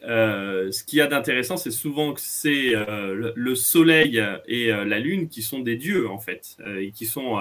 Euh, 0.05 0.71
ce 0.71 0.85
qu'il 0.85 0.99
y 0.99 1.03
a 1.03 1.07
d'intéressant, 1.07 1.57
c'est 1.57 1.71
souvent 1.71 2.13
que 2.13 2.21
c'est 2.21 2.75
euh, 2.75 3.33
le, 3.35 3.55
soleil 3.55 4.23
et 4.47 4.73
euh, 4.73 4.85
la 4.85 4.99
lune 4.99 5.29
qui 5.29 5.43
sont 5.43 5.61
des 5.61 5.77
dieux, 5.77 6.09
en 6.09 6.19
fait, 6.19 6.57
et 6.79 6.91
qui 6.91 7.07
sont 7.07 7.39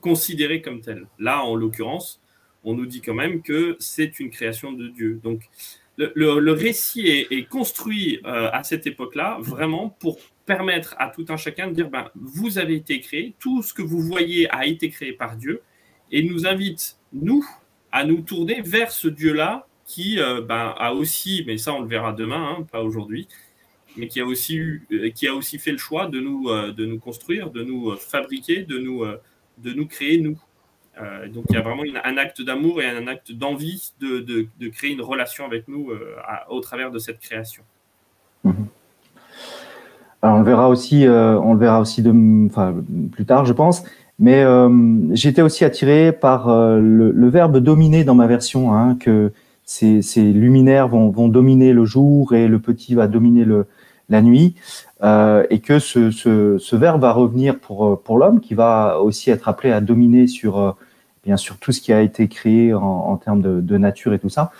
considérés 0.00 0.60
comme 0.60 0.80
tels. 0.80 1.06
Là, 1.18 1.44
en 1.44 1.54
l'occurrence, 1.54 2.20
on 2.64 2.74
nous 2.74 2.86
dit 2.86 3.00
quand 3.00 3.14
même 3.14 3.42
que 3.42 3.76
c'est 3.78 4.18
une 4.20 4.30
création 4.30 4.72
de 4.72 4.88
Dieu. 4.88 5.20
Donc, 5.22 5.42
le, 5.96 6.50
récit 6.52 7.06
est, 7.06 7.48
construit 7.48 8.20
à 8.24 8.62
cette 8.64 8.86
époque-là, 8.86 9.38
vraiment 9.40 9.90
pour 9.90 10.18
permettre 10.46 10.96
à 10.98 11.08
tout 11.08 11.26
un 11.28 11.36
chacun 11.36 11.68
de 11.68 11.74
dire, 11.74 11.88
ben, 11.88 12.10
vous 12.16 12.58
avez 12.58 12.74
été 12.74 13.00
créé, 13.00 13.34
tout 13.38 13.62
ce 13.62 13.72
que 13.72 13.82
vous 13.82 14.00
voyez 14.00 14.50
a 14.50 14.66
été 14.66 14.90
créé 14.90 15.12
par 15.12 15.36
Dieu, 15.36 15.62
et 16.10 16.22
nous 16.22 16.46
invite, 16.46 16.98
nous, 17.12 17.46
à 17.92 18.04
nous 18.04 18.22
tourner 18.22 18.60
vers 18.62 18.90
ce 18.90 19.06
Dieu-là 19.06 19.68
qui 19.92 20.18
euh, 20.18 20.40
ben, 20.40 20.74
a 20.78 20.94
aussi, 20.94 21.44
mais 21.46 21.58
ça 21.58 21.74
on 21.74 21.82
le 21.82 21.86
verra 21.86 22.14
demain, 22.14 22.56
hein, 22.56 22.66
pas 22.72 22.82
aujourd'hui, 22.82 23.28
mais 23.98 24.08
qui 24.08 24.20
a 24.20 24.24
aussi 24.24 24.56
eu, 24.56 24.86
euh, 24.90 25.10
qui 25.10 25.28
a 25.28 25.34
aussi 25.34 25.58
fait 25.58 25.72
le 25.72 25.76
choix 25.76 26.06
de 26.06 26.18
nous, 26.18 26.48
euh, 26.48 26.72
de 26.72 26.86
nous 26.86 26.98
construire, 26.98 27.50
de 27.50 27.62
nous 27.62 27.94
fabriquer, 27.96 28.62
de 28.62 28.78
nous, 28.78 29.04
de 29.58 29.72
nous 29.74 29.86
créer 29.86 30.18
nous. 30.18 30.38
donc 31.34 31.44
il 31.50 31.56
y 31.56 31.58
a 31.58 31.60
vraiment 31.60 31.82
un 32.04 32.16
acte 32.16 32.40
d'amour 32.40 32.80
et 32.80 32.86
un 32.86 33.06
acte 33.06 33.32
d'envie 33.32 33.92
de, 34.00 34.46
créer 34.70 34.92
une 34.92 35.02
relation 35.02 35.44
avec 35.44 35.68
nous 35.68 35.90
au 36.48 36.60
travers 36.60 36.90
de 36.90 36.98
cette 36.98 37.18
création. 37.18 37.62
Alors 40.22 40.36
on 40.36 40.38
le 40.38 40.46
verra 40.46 40.70
aussi, 40.70 41.04
on 41.06 41.52
le 41.52 41.58
verra 41.58 41.80
aussi 41.80 42.02
de, 42.02 42.12
enfin, 42.46 42.74
plus 43.12 43.26
tard, 43.26 43.44
je 43.44 43.52
pense. 43.52 43.84
Mais 44.18 44.42
j'étais 45.12 45.42
aussi 45.42 45.64
attiré 45.66 46.12
par 46.12 46.48
le, 46.78 47.28
verbe 47.28 47.58
dominer 47.58 48.04
dans 48.04 48.14
ma 48.14 48.26
version, 48.26 48.72
hein, 48.74 48.96
que 48.98 49.32
ces, 50.02 50.32
luminaires 50.32 50.88
vont, 50.88 51.28
dominer 51.28 51.72
le 51.72 51.84
jour 51.84 52.34
et 52.34 52.48
le 52.48 52.58
petit 52.58 52.94
va 52.94 53.06
dominer 53.06 53.46
la 54.08 54.22
nuit, 54.22 54.54
et 55.02 55.60
que 55.60 55.78
ce, 55.78 56.76
verbe 56.76 57.00
va 57.00 57.12
revenir 57.12 57.58
pour, 57.58 58.02
pour 58.02 58.18
l'homme, 58.18 58.40
qui 58.40 58.54
va 58.54 59.00
aussi 59.00 59.30
être 59.30 59.48
appelé 59.48 59.72
à 59.72 59.80
dominer 59.80 60.26
sur, 60.26 60.76
bien 61.24 61.36
sûr, 61.36 61.56
tout 61.58 61.72
ce 61.72 61.80
qui 61.80 61.92
a 61.92 62.02
été 62.02 62.28
créé 62.28 62.74
en, 62.74 63.16
termes 63.16 63.42
de, 63.42 63.78
nature 63.78 64.12
et 64.14 64.18
tout 64.18 64.28
ça. 64.28 64.52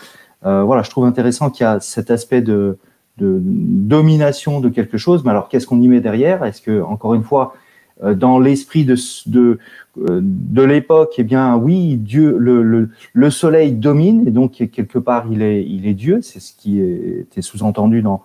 voilà, 0.43 0.83
je 0.83 0.91
trouve 0.91 1.05
intéressant 1.05 1.51
qu'il 1.51 1.65
y 1.65 1.67
a 1.67 1.81
cet 1.81 2.11
aspect 2.11 2.41
de, 2.41 2.79
de 3.19 3.41
domination 3.43 4.61
de 4.61 4.69
quelque 4.69 4.99
chose, 4.99 5.25
mais 5.25 5.31
alors 5.31 5.49
qu'est-ce 5.49 5.67
qu'on 5.67 5.81
y 5.81 5.89
met 5.89 6.01
derrière? 6.01 6.45
Est-ce 6.45 6.61
que, 6.63 6.83
encore 6.83 7.15
une 7.15 7.23
fois, 7.23 7.55
euh, 7.55 7.59
dans 8.03 8.39
l'esprit 8.39 8.85
de, 8.85 8.97
de, 9.27 9.59
euh, 9.99 10.21
de 10.23 10.63
l'époque, 10.63 11.15
eh 11.19 11.23
bien, 11.23 11.57
oui, 11.57 11.97
Dieu, 11.97 12.37
le, 12.39 12.63
le, 12.63 12.89
le, 13.13 13.31
soleil 13.31 13.73
domine, 13.73 14.27
et 14.27 14.31
donc 14.31 14.53
quelque 14.71 14.99
part, 14.99 15.27
il 15.31 15.43
est, 15.43 15.65
il 15.65 15.87
est 15.87 15.95
Dieu, 15.95 16.21
c'est 16.23 16.41
ce 16.41 16.53
qui 16.57 16.81
était 16.81 17.43
sous-entendu 17.43 18.03
dans, 18.03 18.23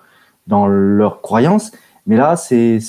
dans 0.48 0.68
leur 0.68 1.22
croyance. 1.22 1.72
Mais 2.08 2.16
là, 2.16 2.38
c'est 2.38 2.80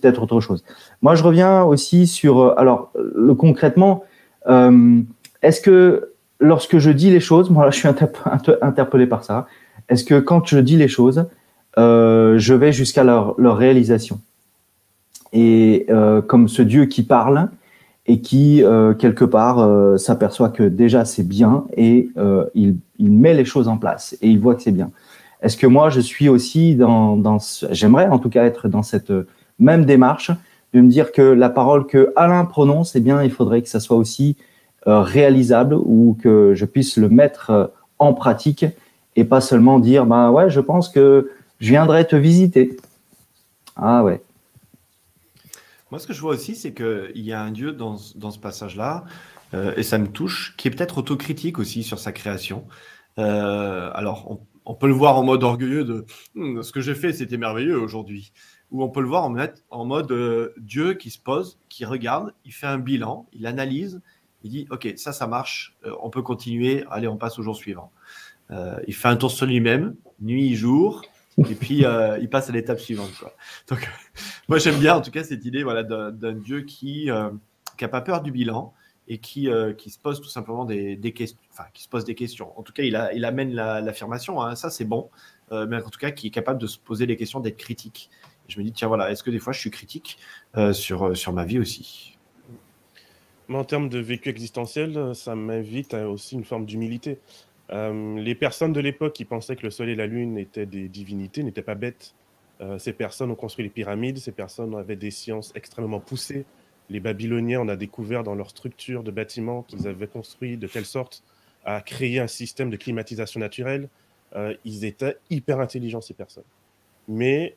peut-être 0.00 0.22
autre 0.22 0.40
chose. 0.40 0.64
Moi, 1.02 1.16
je 1.16 1.24
reviens 1.24 1.64
aussi 1.64 2.06
sur, 2.06 2.38
euh, 2.38 2.54
alors, 2.56 2.92
concrètement, 3.36 4.04
euh, 4.48 5.00
est-ce 5.42 5.60
que 5.60 6.12
lorsque 6.38 6.78
je 6.78 6.90
dis 6.90 7.10
les 7.10 7.20
choses, 7.20 7.50
moi, 7.50 7.64
là, 7.64 7.70
je 7.72 7.78
suis 7.78 7.88
interpellé 8.62 9.06
par 9.06 9.24
ça. 9.24 9.46
Est-ce 9.88 10.04
que 10.04 10.20
quand 10.20 10.46
je 10.46 10.58
dis 10.58 10.76
les 10.76 10.88
choses, 10.88 11.26
euh, 11.76 12.38
je 12.38 12.54
vais 12.54 12.72
jusqu'à 12.72 13.02
leur, 13.02 13.34
leur 13.36 13.56
réalisation? 13.56 14.20
Et 15.32 15.86
euh, 15.90 16.22
comme 16.22 16.48
ce 16.48 16.62
Dieu 16.62 16.86
qui 16.86 17.02
parle 17.02 17.48
et 18.06 18.20
qui 18.20 18.62
euh, 18.62 18.94
quelque 18.94 19.24
part 19.24 19.58
euh, 19.58 19.96
s'aperçoit 19.96 20.48
que 20.48 20.62
déjà 20.62 21.04
c'est 21.04 21.26
bien 21.26 21.64
et 21.76 22.10
il, 22.54 22.76
il, 22.98 23.12
met 23.12 23.34
les 23.34 23.44
choses 23.44 23.68
en 23.68 23.76
place 23.76 24.16
et 24.22 24.28
il 24.28 24.38
voit 24.38 24.54
que 24.54 24.62
c'est 24.62 24.72
bien. 24.72 24.90
Est-ce 25.42 25.56
que 25.56 25.66
moi 25.66 25.90
je 25.90 26.00
suis 26.00 26.28
aussi 26.28 26.74
dans, 26.74 27.16
dans 27.16 27.38
j'aimerais 27.70 28.08
en 28.08 28.18
tout 28.18 28.30
cas 28.30 28.44
être 28.44 28.68
dans 28.68 28.82
cette 28.82 29.12
même 29.58 29.84
démarche 29.84 30.30
de 30.74 30.80
me 30.80 30.88
dire 30.88 31.12
que 31.12 31.22
la 31.22 31.48
parole 31.48 31.86
que 31.86 32.12
Alain 32.16 32.44
prononce, 32.44 32.96
eh 32.96 33.00
bien 33.00 33.22
il 33.22 33.30
faudrait 33.30 33.62
que 33.62 33.68
ça 33.68 33.80
soit 33.80 33.96
aussi 33.96 34.36
réalisable 34.86 35.74
ou 35.74 36.16
que 36.22 36.54
je 36.54 36.64
puisse 36.64 36.96
le 36.96 37.08
mettre 37.08 37.72
en 37.98 38.14
pratique 38.14 38.64
et 39.16 39.24
pas 39.24 39.40
seulement 39.40 39.80
dire 39.80 40.06
bah 40.06 40.30
ouais 40.30 40.48
je 40.48 40.60
pense 40.60 40.88
que 40.88 41.30
je 41.60 41.68
viendrai 41.68 42.06
te 42.06 42.16
visiter. 42.16 42.76
Ah 43.76 44.02
ouais. 44.02 44.22
Moi, 45.90 45.98
ce 45.98 46.06
que 46.06 46.12
je 46.12 46.20
vois 46.20 46.34
aussi, 46.34 46.54
c'est 46.54 46.74
qu'il 46.74 47.12
y 47.14 47.32
a 47.32 47.40
un 47.40 47.50
Dieu 47.50 47.72
dans, 47.72 47.96
dans 48.16 48.30
ce 48.30 48.38
passage-là, 48.38 49.04
euh, 49.54 49.72
et 49.76 49.82
ça 49.82 49.98
me 49.98 50.08
touche, 50.08 50.54
qui 50.56 50.68
est 50.68 50.70
peut-être 50.70 50.98
autocritique 50.98 51.58
aussi 51.58 51.82
sur 51.82 51.98
sa 51.98 52.12
création. 52.12 52.66
Euh, 53.18 53.90
alors, 53.94 54.38
on, 54.64 54.74
peut 54.74 54.86
le 54.86 54.92
voir 54.92 55.16
en 55.16 55.24
mode 55.24 55.42
orgueilleux 55.42 55.84
de 55.84 56.04
hm, 56.34 56.62
ce 56.62 56.72
que 56.72 56.80
j'ai 56.80 56.94
fait, 56.94 57.12
c'était 57.12 57.38
merveilleux 57.38 57.80
aujourd'hui. 57.80 58.32
Ou 58.70 58.82
on 58.82 58.90
peut 58.90 59.00
le 59.00 59.08
voir 59.08 59.24
en, 59.70 59.84
mode 59.86 60.12
euh, 60.12 60.52
Dieu 60.58 60.94
qui 60.94 61.10
se 61.10 61.18
pose, 61.18 61.58
qui 61.70 61.86
regarde, 61.86 62.34
il 62.44 62.52
fait 62.52 62.66
un 62.66 62.78
bilan, 62.78 63.26
il 63.32 63.46
analyse, 63.46 64.02
il 64.44 64.50
dit 64.50 64.66
Ok, 64.70 64.92
ça, 64.96 65.12
ça 65.12 65.26
marche, 65.26 65.76
on 66.02 66.10
peut 66.10 66.22
continuer, 66.22 66.84
allez, 66.90 67.08
on 67.08 67.16
passe 67.16 67.38
au 67.38 67.42
jour 67.42 67.56
suivant. 67.56 67.90
Il 68.86 68.94
fait 68.94 69.08
un 69.08 69.16
tour 69.16 69.30
sur 69.30 69.46
lui-même, 69.46 69.96
nuit, 70.20 70.54
jour, 70.54 71.02
et 71.38 71.54
puis 71.54 71.84
euh, 71.84 72.18
il 72.18 72.28
passe 72.28 72.48
à 72.48 72.52
l'étape 72.52 72.80
suivante. 72.80 73.24
Donc, 73.68 73.88
moi 74.48 74.58
j'aime 74.58 74.78
bien 74.78 74.96
en 74.96 75.00
tout 75.00 75.10
cas 75.10 75.24
cette 75.24 75.44
idée 75.44 75.62
voilà, 75.62 75.82
d'un 75.82 76.32
Dieu 76.32 76.62
qui 76.62 77.06
n'a 77.06 77.30
euh, 77.82 77.88
pas 77.88 78.00
peur 78.00 78.22
du 78.22 78.32
bilan 78.32 78.74
et 79.06 79.18
qui, 79.18 79.48
euh, 79.48 79.72
qui 79.72 79.90
se 79.90 79.98
pose 79.98 80.20
tout 80.20 80.28
simplement 80.28 80.64
des, 80.64 80.98
questions, 81.14 81.38
enfin 81.52 81.64
qui 81.72 81.82
se 81.82 81.88
pose 81.88 82.04
des 82.04 82.14
questions. 82.14 82.58
En 82.58 82.62
tout 82.62 82.72
cas, 82.72 82.82
il, 82.82 83.24
amène 83.24 83.54
l'affirmation, 83.54 84.42
hein, 84.42 84.54
ça 84.54 84.70
c'est 84.70 84.84
bon, 84.84 85.10
mais 85.50 85.76
en 85.76 85.88
tout 85.88 85.98
cas 85.98 86.10
qui 86.10 86.26
est 86.26 86.30
capable 86.30 86.60
de 86.60 86.66
se 86.66 86.78
poser 86.78 87.06
des 87.06 87.16
questions, 87.16 87.40
d'être 87.40 87.56
critique. 87.56 88.10
Je 88.48 88.58
me 88.58 88.64
dis 88.64 88.72
tiens 88.72 88.88
voilà, 88.88 89.10
est-ce 89.10 89.22
que 89.22 89.30
des 89.30 89.38
fois 89.38 89.52
je 89.52 89.60
suis 89.60 89.70
critique 89.70 90.18
sur, 90.72 91.16
sur 91.16 91.32
ma 91.32 91.44
vie 91.44 91.58
aussi? 91.58 92.14
Mais 93.48 93.56
en 93.56 93.64
termes 93.64 93.88
de 93.88 93.98
vécu 93.98 94.28
existentiel, 94.28 95.14
ça 95.14 95.34
m'invite 95.34 95.94
à 95.94 96.10
aussi 96.10 96.34
une 96.34 96.44
forme 96.44 96.66
d'humilité. 96.66 97.18
Euh, 97.70 98.18
les 98.18 98.34
personnes 98.34 98.72
de 98.72 98.80
l'époque 98.80 99.12
qui 99.12 99.24
pensaient 99.24 99.56
que 99.56 99.64
le 99.64 99.70
Soleil 99.70 99.92
et 99.92 99.96
la 99.96 100.06
Lune 100.06 100.38
étaient 100.38 100.66
des 100.66 100.88
divinités 100.88 101.42
n'étaient 101.42 101.62
pas 101.62 101.74
bêtes. 101.74 102.14
Euh, 102.60 102.78
ces 102.78 102.92
personnes 102.92 103.30
ont 103.30 103.36
construit 103.36 103.64
les 103.64 103.70
pyramides, 103.70 104.18
ces 104.18 104.32
personnes 104.32 104.74
avaient 104.74 104.96
des 104.96 105.10
sciences 105.10 105.52
extrêmement 105.54 106.00
poussées. 106.00 106.44
Les 106.90 107.00
Babyloniens, 107.00 107.60
on 107.60 107.68
a 107.68 107.76
découvert 107.76 108.24
dans 108.24 108.34
leur 108.34 108.50
structure 108.50 109.02
de 109.02 109.10
bâtiments 109.10 109.62
qu'ils 109.62 109.86
avaient 109.86 110.06
construit 110.06 110.56
de 110.56 110.66
telle 110.66 110.86
sorte 110.86 111.22
à 111.64 111.80
créer 111.82 112.18
un 112.18 112.26
système 112.26 112.70
de 112.70 112.76
climatisation 112.76 113.40
naturelle. 113.40 113.88
Euh, 114.34 114.54
ils 114.64 114.84
étaient 114.84 115.16
hyper 115.28 115.60
intelligents, 115.60 116.00
ces 116.00 116.14
personnes. 116.14 116.44
Mais 117.06 117.56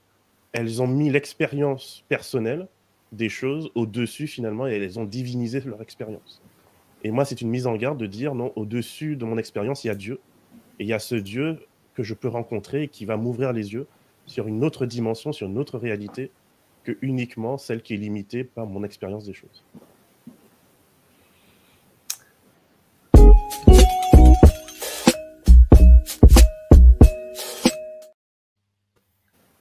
elles 0.52 0.82
ont 0.82 0.88
mis 0.88 1.10
l'expérience 1.10 2.04
personnelle 2.10 2.68
des 3.14 3.30
choses 3.30 3.72
au-dessus, 3.76 4.28
finalement, 4.28 4.68
et 4.68 4.74
elles 4.74 5.00
ont 5.00 5.06
divinisé 5.06 5.62
leur 5.62 5.82
expérience. 5.82 6.42
Et 7.04 7.10
moi, 7.10 7.26
c'est 7.26 7.42
une 7.42 7.50
mise 7.50 7.66
en 7.66 7.76
garde 7.76 7.98
de 7.98 8.06
dire 8.06 8.36
non, 8.36 8.54
au-dessus 8.56 9.16
de 9.16 9.26
mon 9.26 9.40
expérience, 9.40 9.84
il 9.84 9.88
y 9.88 9.90
a 9.90 9.96
Dieu. 9.96 10.20
Et 10.80 10.84
il 10.84 10.88
y 10.88 10.94
a 10.94 11.00
ce 11.00 11.16
Dieu 11.16 11.58
que 11.96 12.04
je 12.04 12.14
peux 12.14 12.28
rencontrer 12.28 12.84
et 12.84 12.88
qui 12.88 13.06
va 13.06 13.18
m'ouvrir 13.18 13.54
les 13.54 13.74
yeux 13.74 13.88
sur 14.28 14.48
une 14.48 14.64
autre 14.64 14.86
dimension, 14.86 15.32
sur 15.32 15.48
une 15.48 15.58
autre 15.58 15.80
réalité 15.80 16.30
que 16.84 16.98
uniquement 17.02 17.58
celle 17.58 17.82
qui 17.82 17.96
est 17.96 17.98
limitée 17.98 18.44
par 18.44 18.68
mon 18.68 18.84
expérience 18.84 19.26
des 19.26 19.34
choses. 19.34 19.64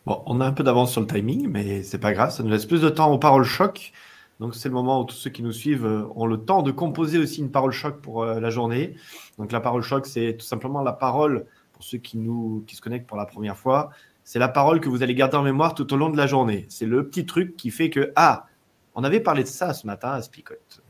Bon, 0.04 0.22
on 0.26 0.40
a 0.40 0.44
un 0.44 0.52
peu 0.52 0.62
d'avance 0.62 0.92
sur 0.92 1.00
le 1.00 1.06
timing, 1.06 1.48
mais 1.48 1.82
c'est 1.82 1.98
pas 1.98 2.12
grave, 2.12 2.32
ça 2.32 2.42
nous 2.42 2.50
laisse 2.50 2.66
plus 2.66 2.82
de 2.82 2.88
temps 2.90 3.12
aux 3.12 3.18
paroles 3.18 3.44
choc. 3.44 3.92
Donc 4.40 4.54
c'est 4.54 4.70
le 4.70 4.74
moment 4.74 5.02
où 5.02 5.04
tous 5.04 5.14
ceux 5.14 5.30
qui 5.30 5.42
nous 5.42 5.52
suivent 5.52 5.84
euh, 5.84 6.08
ont 6.16 6.26
le 6.26 6.38
temps 6.38 6.62
de 6.62 6.70
composer 6.70 7.18
aussi 7.18 7.40
une 7.40 7.50
parole 7.50 7.72
choc 7.72 8.00
pour 8.00 8.22
euh, 8.22 8.40
la 8.40 8.48
journée. 8.48 8.94
Donc 9.38 9.52
la 9.52 9.60
parole 9.60 9.82
choc, 9.82 10.06
c'est 10.06 10.36
tout 10.38 10.46
simplement 10.46 10.80
la 10.80 10.94
parole, 10.94 11.46
pour 11.74 11.84
ceux 11.84 11.98
qui, 11.98 12.16
nous, 12.16 12.64
qui 12.66 12.74
se 12.74 12.80
connectent 12.80 13.06
pour 13.06 13.18
la 13.18 13.26
première 13.26 13.58
fois, 13.58 13.90
c'est 14.24 14.38
la 14.38 14.48
parole 14.48 14.80
que 14.80 14.88
vous 14.88 15.02
allez 15.02 15.14
garder 15.14 15.36
en 15.36 15.42
mémoire 15.42 15.74
tout 15.74 15.92
au 15.92 15.96
long 15.96 16.08
de 16.08 16.16
la 16.16 16.26
journée. 16.26 16.64
C'est 16.70 16.86
le 16.86 17.06
petit 17.06 17.26
truc 17.26 17.54
qui 17.56 17.70
fait 17.70 17.90
que, 17.90 18.12
ah, 18.16 18.46
on 18.94 19.04
avait 19.04 19.20
parlé 19.20 19.42
de 19.42 19.48
ça 19.48 19.74
ce 19.74 19.86
matin 19.86 20.12
à 20.12 20.22
Spicote. 20.22 20.82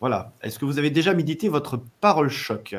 Voilà. 0.00 0.32
Est-ce 0.42 0.58
que 0.58 0.64
vous 0.64 0.78
avez 0.78 0.90
déjà 0.90 1.14
médité 1.14 1.48
votre 1.48 1.80
parole 2.00 2.28
choc 2.28 2.74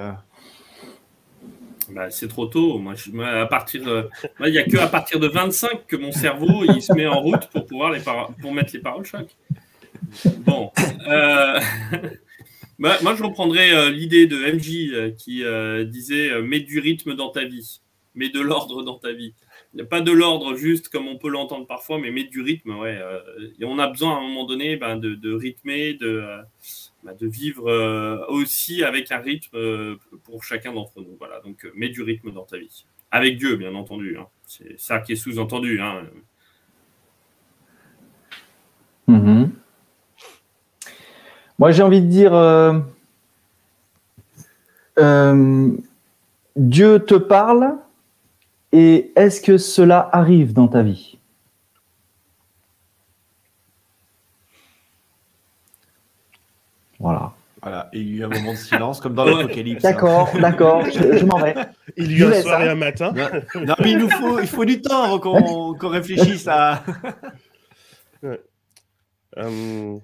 bah, 1.91 2.09
c'est 2.09 2.27
trop 2.27 2.47
tôt. 2.47 2.79
Moi, 2.79 2.95
à 3.27 3.45
partir, 3.45 4.09
il 4.39 4.51
n'y 4.51 4.57
a 4.57 4.63
que 4.63 4.77
à 4.77 4.87
partir 4.87 5.19
de 5.19 5.27
25 5.27 5.85
que 5.85 5.95
mon 5.95 6.11
cerveau 6.11 6.63
il 6.63 6.81
se 6.81 6.91
met 6.93 7.05
en 7.05 7.21
route 7.21 7.47
pour 7.51 7.67
pouvoir 7.67 7.91
les 7.91 8.01
pour 8.41 8.51
mettre 8.51 8.73
les 8.73 8.79
paroles 8.79 9.05
choc. 9.05 9.27
Bon. 10.45 10.71
Euh, 11.07 11.59
moi, 12.79 13.15
je 13.15 13.23
reprendrai 13.23 13.71
euh, 13.71 13.89
l'idée 13.89 14.27
de 14.27 14.37
MJ 14.37 14.91
euh, 14.93 15.11
qui 15.11 15.43
disait 15.89 16.41
mets 16.41 16.59
du 16.59 16.79
rythme 16.79 17.15
dans 17.15 17.29
ta 17.29 17.43
vie, 17.43 17.81
mets 18.15 18.29
de 18.29 18.41
l'ordre 18.41 18.83
dans 18.83 18.97
ta 18.97 19.11
vie. 19.11 19.33
Pas 19.89 19.99
de 19.99 20.11
l'ordre 20.11 20.55
juste 20.55 20.87
comme 20.87 21.07
on 21.07 21.17
peut 21.17 21.29
l'entendre 21.29 21.67
parfois, 21.67 21.99
mais 21.99 22.09
mets 22.09 22.23
du 22.23 22.41
rythme, 22.41 22.77
ouais. 22.77 22.97
on 23.61 23.77
a 23.77 23.87
besoin 23.87 24.15
à 24.15 24.19
un 24.19 24.21
moment 24.21 24.45
donné 24.45 24.77
ben, 24.77 24.95
de, 24.95 25.33
rythmer, 25.33 25.95
de, 25.95 26.23
ben, 27.03 27.13
vivre 27.19 28.25
aussi 28.29 28.83
avec 28.83 29.11
un 29.11 29.19
rythme 29.19 29.97
pour 30.23 30.45
chacun 30.45 30.71
d'entre 30.71 31.01
nous. 31.01 31.17
Voilà, 31.17 31.41
donc 31.41 31.69
mets 31.75 31.89
du 31.89 32.03
rythme 32.03 32.31
dans 32.31 32.45
ta 32.45 32.57
vie. 32.57 32.85
Avec 33.11 33.37
Dieu, 33.37 33.57
bien 33.57 33.75
entendu. 33.75 34.17
Hein. 34.17 34.27
C'est 34.47 34.79
ça 34.79 34.99
qui 34.99 35.13
est 35.13 35.17
sous-entendu. 35.17 35.81
Hein. 35.81 36.03
Mm-hmm. 39.07 39.49
Moi, 41.57 41.71
j'ai 41.71 41.83
envie 41.83 42.01
de 42.01 42.07
dire, 42.07 42.33
euh, 42.33 42.79
euh, 44.99 45.71
Dieu 46.55 46.99
te 46.99 47.15
parle 47.15 47.75
et 48.71 49.11
est-ce 49.15 49.41
que 49.41 49.57
cela 49.57 50.09
arrive 50.11 50.53
dans 50.53 50.67
ta 50.67 50.83
vie? 50.83 51.17
Voilà. 56.99 57.31
Voilà, 57.61 57.89
et 57.93 57.99
il 57.99 58.15
y 58.15 58.17
a 58.17 58.21
eu 58.21 58.23
un 58.25 58.29
moment 58.29 58.51
de 58.51 58.57
silence, 58.57 58.99
comme 58.99 59.15
dans 59.15 59.25
l'Apocalypse. 59.25 59.81
D'accord, 59.81 60.29
d'accord, 60.39 60.85
je, 60.85 61.25
m'en 61.25 61.39
vais. 61.39 61.55
Il 61.97 62.11
y 62.11 62.23
a 62.23 62.27
eu 62.27 62.31
un 62.31 62.41
soirée 62.41 62.69
un 62.69 62.75
matin. 62.75 63.11
Non, 63.55 63.73
mais 63.79 63.91
il 63.91 63.97
nous 63.97 64.09
faut, 64.09 64.39
il 64.39 64.47
faut 64.47 64.65
du 64.65 64.81
temps 64.81 65.17
qu'on 65.19 65.89
réfléchisse 65.89 66.47
à. 66.47 66.83
Euh, 69.37 69.97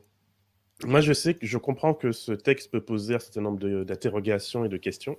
moi, 0.86 1.02
je 1.02 1.14
sais 1.14 1.34
que 1.34 1.46
je 1.46 1.58
comprends 1.58 1.94
que 1.94 2.12
ce 2.12 2.32
texte 2.32 2.72
peut 2.72 2.82
poser 2.82 3.16
un 3.16 3.20
certain 3.20 3.42
nombre 3.42 3.84
d'interrogations 3.84 4.66
et 4.66 4.70
de 4.70 4.78
questions. 4.78 5.18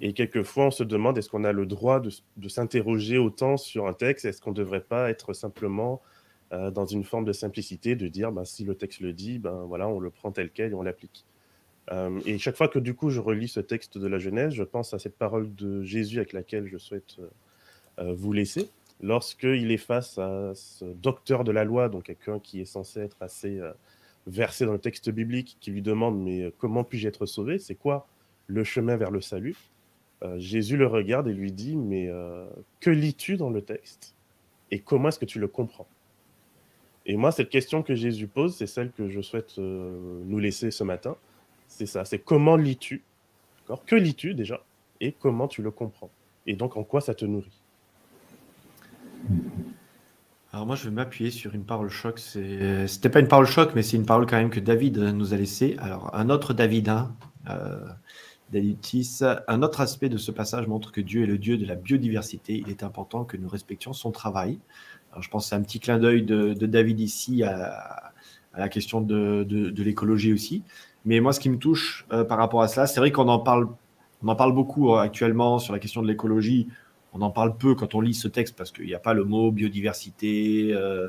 Et 0.00 0.12
quelquefois, 0.12 0.66
on 0.66 0.70
se 0.70 0.84
demande 0.84 1.18
est-ce 1.18 1.28
qu'on 1.28 1.44
a 1.44 1.52
le 1.52 1.66
droit 1.66 2.00
de, 2.00 2.48
s'interroger 2.48 3.18
autant 3.18 3.56
sur 3.56 3.86
un 3.86 3.92
texte? 3.92 4.24
Est-ce 4.24 4.40
qu'on 4.40 4.50
ne 4.50 4.56
devrait 4.56 4.82
pas 4.82 5.10
être 5.10 5.32
simplement 5.32 6.00
euh, 6.52 6.70
dans 6.70 6.86
une 6.86 7.04
forme 7.04 7.24
de 7.24 7.32
simplicité, 7.32 7.96
de 7.96 8.08
dire 8.08 8.32
ben, 8.32 8.44
si 8.44 8.64
le 8.64 8.74
texte 8.74 9.00
le 9.00 9.12
dit, 9.12 9.38
ben, 9.38 9.64
voilà, 9.66 9.88
on 9.88 9.98
le 9.98 10.10
prend 10.10 10.30
tel 10.30 10.50
quel 10.50 10.70
et 10.70 10.74
on 10.74 10.82
l'applique 10.82 11.26
euh, 11.90 12.20
Et 12.26 12.38
chaque 12.38 12.56
fois 12.56 12.68
que 12.68 12.78
du 12.78 12.94
coup 12.94 13.10
je 13.10 13.20
relis 13.20 13.48
ce 13.48 13.60
texte 13.60 13.98
de 13.98 14.06
la 14.06 14.18
Genèse, 14.18 14.54
je 14.54 14.62
pense 14.62 14.94
à 14.94 14.98
cette 14.98 15.18
parole 15.18 15.54
de 15.54 15.82
Jésus 15.82 16.18
avec 16.18 16.32
laquelle 16.32 16.66
je 16.66 16.78
souhaite 16.78 17.16
euh, 17.98 18.14
vous 18.14 18.32
laisser. 18.32 18.70
lorsqu'il 19.02 19.70
est 19.70 19.76
face 19.76 20.16
à 20.18 20.52
ce 20.54 20.84
docteur 20.84 21.44
de 21.44 21.52
la 21.52 21.64
loi, 21.64 21.88
donc 21.88 22.04
quelqu'un 22.04 22.38
qui 22.38 22.60
est 22.60 22.64
censé 22.64 23.00
être 23.00 23.16
assez 23.20 23.60
versé 24.26 24.66
dans 24.66 24.72
le 24.72 24.78
texte 24.78 25.10
biblique, 25.10 25.56
qui 25.60 25.70
lui 25.70 25.82
demande 25.82 26.22
mais 26.22 26.52
comment 26.58 26.84
puis-je 26.84 27.08
être 27.08 27.26
sauvé? 27.26 27.58
C'est 27.58 27.74
quoi 27.74 28.06
le 28.46 28.64
chemin 28.64 28.96
vers 28.96 29.10
le 29.10 29.20
salut? 29.20 29.56
Jésus 30.36 30.76
le 30.76 30.86
regarde 30.86 31.28
et 31.28 31.32
lui 31.32 31.52
dit 31.52 31.76
mais 31.76 32.10
que 32.80 32.90
lis-tu 32.90 33.36
dans 33.36 33.50
le 33.50 33.62
texte? 33.62 34.14
Et 34.70 34.80
comment 34.80 35.08
est-ce 35.08 35.18
que 35.18 35.24
tu 35.24 35.38
le 35.38 35.48
comprends? 35.48 35.86
Et 37.06 37.16
moi, 37.16 37.32
cette 37.32 37.48
question 37.48 37.82
que 37.82 37.94
Jésus 37.94 38.26
pose, 38.26 38.54
c'est 38.54 38.66
celle 38.66 38.90
que 38.92 39.08
je 39.08 39.22
souhaite 39.22 39.56
nous 39.56 40.38
laisser 40.38 40.70
ce 40.70 40.84
matin. 40.84 41.16
C'est 41.66 41.86
ça, 41.86 42.04
c'est 42.04 42.18
comment 42.18 42.56
lis-tu? 42.56 43.02
Que 43.86 43.96
lis-tu 43.96 44.34
déjà? 44.34 44.62
Et 45.00 45.12
comment 45.12 45.48
tu 45.48 45.62
le 45.62 45.70
comprends? 45.70 46.10
Et 46.46 46.54
donc 46.54 46.76
en 46.76 46.84
quoi 46.84 47.00
ça 47.00 47.14
te 47.14 47.24
nourrit? 47.24 47.62
Alors 50.58 50.66
moi, 50.66 50.74
je 50.74 50.86
vais 50.86 50.90
m'appuyer 50.90 51.30
sur 51.30 51.54
une 51.54 51.62
parole 51.62 51.88
choc. 51.88 52.18
C'était 52.18 53.08
pas 53.10 53.20
une 53.20 53.28
parole 53.28 53.46
choc, 53.46 53.76
mais 53.76 53.82
c'est 53.84 53.96
une 53.96 54.06
parole 54.06 54.26
quand 54.26 54.38
même 54.38 54.50
que 54.50 54.58
David 54.58 54.98
nous 54.98 55.32
a 55.32 55.36
laissée. 55.36 55.76
Alors 55.78 56.12
un 56.16 56.30
autre 56.30 56.52
David, 56.52 56.88
hein, 56.88 57.14
euh, 57.48 57.78
un 59.46 59.62
autre 59.62 59.80
aspect 59.80 60.08
de 60.08 60.16
ce 60.16 60.32
passage 60.32 60.66
montre 60.66 60.90
que 60.90 61.00
Dieu 61.00 61.22
est 61.22 61.26
le 61.26 61.38
Dieu 61.38 61.58
de 61.58 61.64
la 61.64 61.76
biodiversité. 61.76 62.54
Il 62.54 62.70
est 62.70 62.82
important 62.82 63.24
que 63.24 63.36
nous 63.36 63.48
respections 63.48 63.92
son 63.92 64.10
travail. 64.10 64.58
Alors, 65.12 65.22
je 65.22 65.30
pense 65.30 65.44
que 65.44 65.50
c'est 65.50 65.54
un 65.54 65.62
petit 65.62 65.78
clin 65.78 66.00
d'œil 66.00 66.24
de, 66.24 66.52
David 66.54 66.98
ici 66.98 67.44
à, 67.44 68.12
la 68.56 68.68
question 68.68 69.00
de, 69.00 69.46
l'écologie 69.76 70.32
aussi. 70.32 70.64
Mais 71.04 71.20
moi, 71.20 71.32
ce 71.32 71.38
qui 71.38 71.50
me 71.50 71.58
touche 71.58 72.04
euh, 72.12 72.24
par 72.24 72.36
rapport 72.36 72.62
à 72.62 72.66
cela, 72.66 72.88
c'est 72.88 72.98
vrai 72.98 73.12
qu'on 73.12 73.28
en 73.28 73.38
parle, 73.38 73.68
on 74.24 74.28
en 74.28 74.34
parle 74.34 74.56
beaucoup 74.56 74.92
euh, 74.92 74.98
actuellement 74.98 75.60
sur 75.60 75.72
la 75.72 75.78
question 75.78 76.02
de 76.02 76.08
l'écologie 76.08 76.66
on 77.12 77.22
en 77.22 77.30
parle 77.30 77.56
peu 77.56 77.74
quand 77.74 77.94
on 77.94 78.00
lit 78.00 78.14
ce 78.14 78.28
texte 78.28 78.54
parce 78.56 78.70
qu'il 78.70 78.86
n'y 78.86 78.94
a 78.94 78.98
pas 78.98 79.14
le 79.14 79.24
mot 79.24 79.50
biodiversité, 79.50 80.70
euh, 80.72 81.08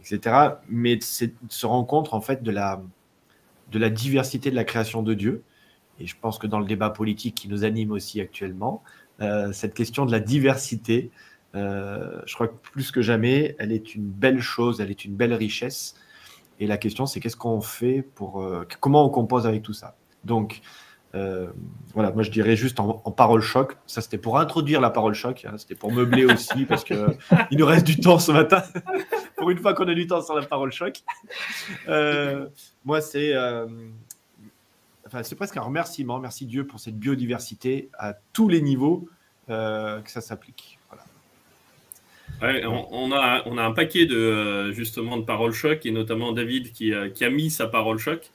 etc. 0.00 0.36
Mais 0.68 0.98
c'est 1.00 1.34
se 1.48 1.66
en 1.66 2.20
fait 2.20 2.42
de 2.42 2.50
la, 2.50 2.82
de 3.70 3.78
la 3.78 3.90
diversité 3.90 4.50
de 4.50 4.56
la 4.56 4.64
création 4.64 5.02
de 5.02 5.14
Dieu. 5.14 5.42
Et 6.00 6.06
je 6.06 6.16
pense 6.20 6.38
que 6.38 6.46
dans 6.46 6.60
le 6.60 6.66
débat 6.66 6.90
politique 6.90 7.34
qui 7.34 7.48
nous 7.48 7.64
anime 7.64 7.90
aussi 7.90 8.20
actuellement, 8.20 8.82
euh, 9.20 9.52
cette 9.52 9.74
question 9.74 10.06
de 10.06 10.12
la 10.12 10.20
diversité, 10.20 11.10
euh, 11.54 12.20
je 12.26 12.34
crois 12.34 12.48
que 12.48 12.56
plus 12.72 12.90
que 12.90 13.02
jamais, 13.02 13.56
elle 13.58 13.72
est 13.72 13.94
une 13.94 14.06
belle 14.08 14.40
chose, 14.40 14.80
elle 14.80 14.90
est 14.90 15.04
une 15.04 15.16
belle 15.16 15.34
richesse. 15.34 15.96
Et 16.60 16.66
la 16.66 16.76
question, 16.76 17.06
c'est 17.06 17.20
qu'est-ce 17.20 17.36
qu'on 17.36 17.60
fait 17.60 18.02
pour, 18.02 18.44
comment 18.80 19.04
on 19.04 19.10
compose 19.10 19.46
avec 19.46 19.62
tout 19.62 19.72
ça? 19.72 19.96
Donc, 20.24 20.60
euh, 21.14 21.46
voilà, 21.94 22.12
moi 22.12 22.22
je 22.22 22.30
dirais 22.30 22.56
juste 22.56 22.80
en, 22.80 22.92
parole 23.10 23.40
choc. 23.40 23.76
Ça 23.86 24.00
c'était 24.00 24.18
pour 24.18 24.38
introduire 24.38 24.80
la 24.80 24.90
parole 24.90 25.14
choc. 25.14 25.44
Hein. 25.46 25.56
C'était 25.56 25.74
pour 25.74 25.92
meubler 25.92 26.24
aussi 26.32 26.64
parce 26.64 26.84
que 26.84 27.16
il 27.50 27.58
nous 27.58 27.66
reste 27.66 27.86
du 27.86 27.98
temps 27.98 28.18
ce 28.18 28.32
matin. 28.32 28.62
pour 29.36 29.50
une 29.50 29.58
fois 29.58 29.74
qu'on 29.74 29.88
a 29.88 29.94
du 29.94 30.06
temps 30.06 30.22
sur 30.22 30.34
la 30.34 30.44
parole 30.44 30.72
choc. 30.72 30.98
Euh, 31.88 32.48
moi 32.84 33.00
c'est, 33.00 33.34
euh, 33.34 33.66
enfin 35.06 35.22
c'est 35.22 35.36
presque 35.36 35.56
un 35.56 35.62
remerciement. 35.62 36.18
Merci 36.18 36.46
Dieu 36.46 36.66
pour 36.66 36.78
cette 36.80 36.98
biodiversité 36.98 37.88
à 37.98 38.14
tous 38.32 38.48
les 38.48 38.60
niveaux 38.60 39.08
que 39.48 40.02
ça 40.10 40.20
s'applique. 40.20 40.78
on, 42.42 43.12
a, 43.12 43.42
on 43.46 43.56
a 43.56 43.62
un 43.62 43.72
paquet 43.72 44.04
de 44.04 44.72
justement 44.72 45.16
de 45.16 45.22
paroles 45.22 45.54
choc 45.54 45.86
et 45.86 45.90
notamment 45.90 46.32
David 46.32 46.72
qui, 46.72 46.92
qui 47.14 47.24
a 47.24 47.30
mis 47.30 47.48
sa 47.48 47.66
parole 47.66 47.96
choc. 47.96 48.30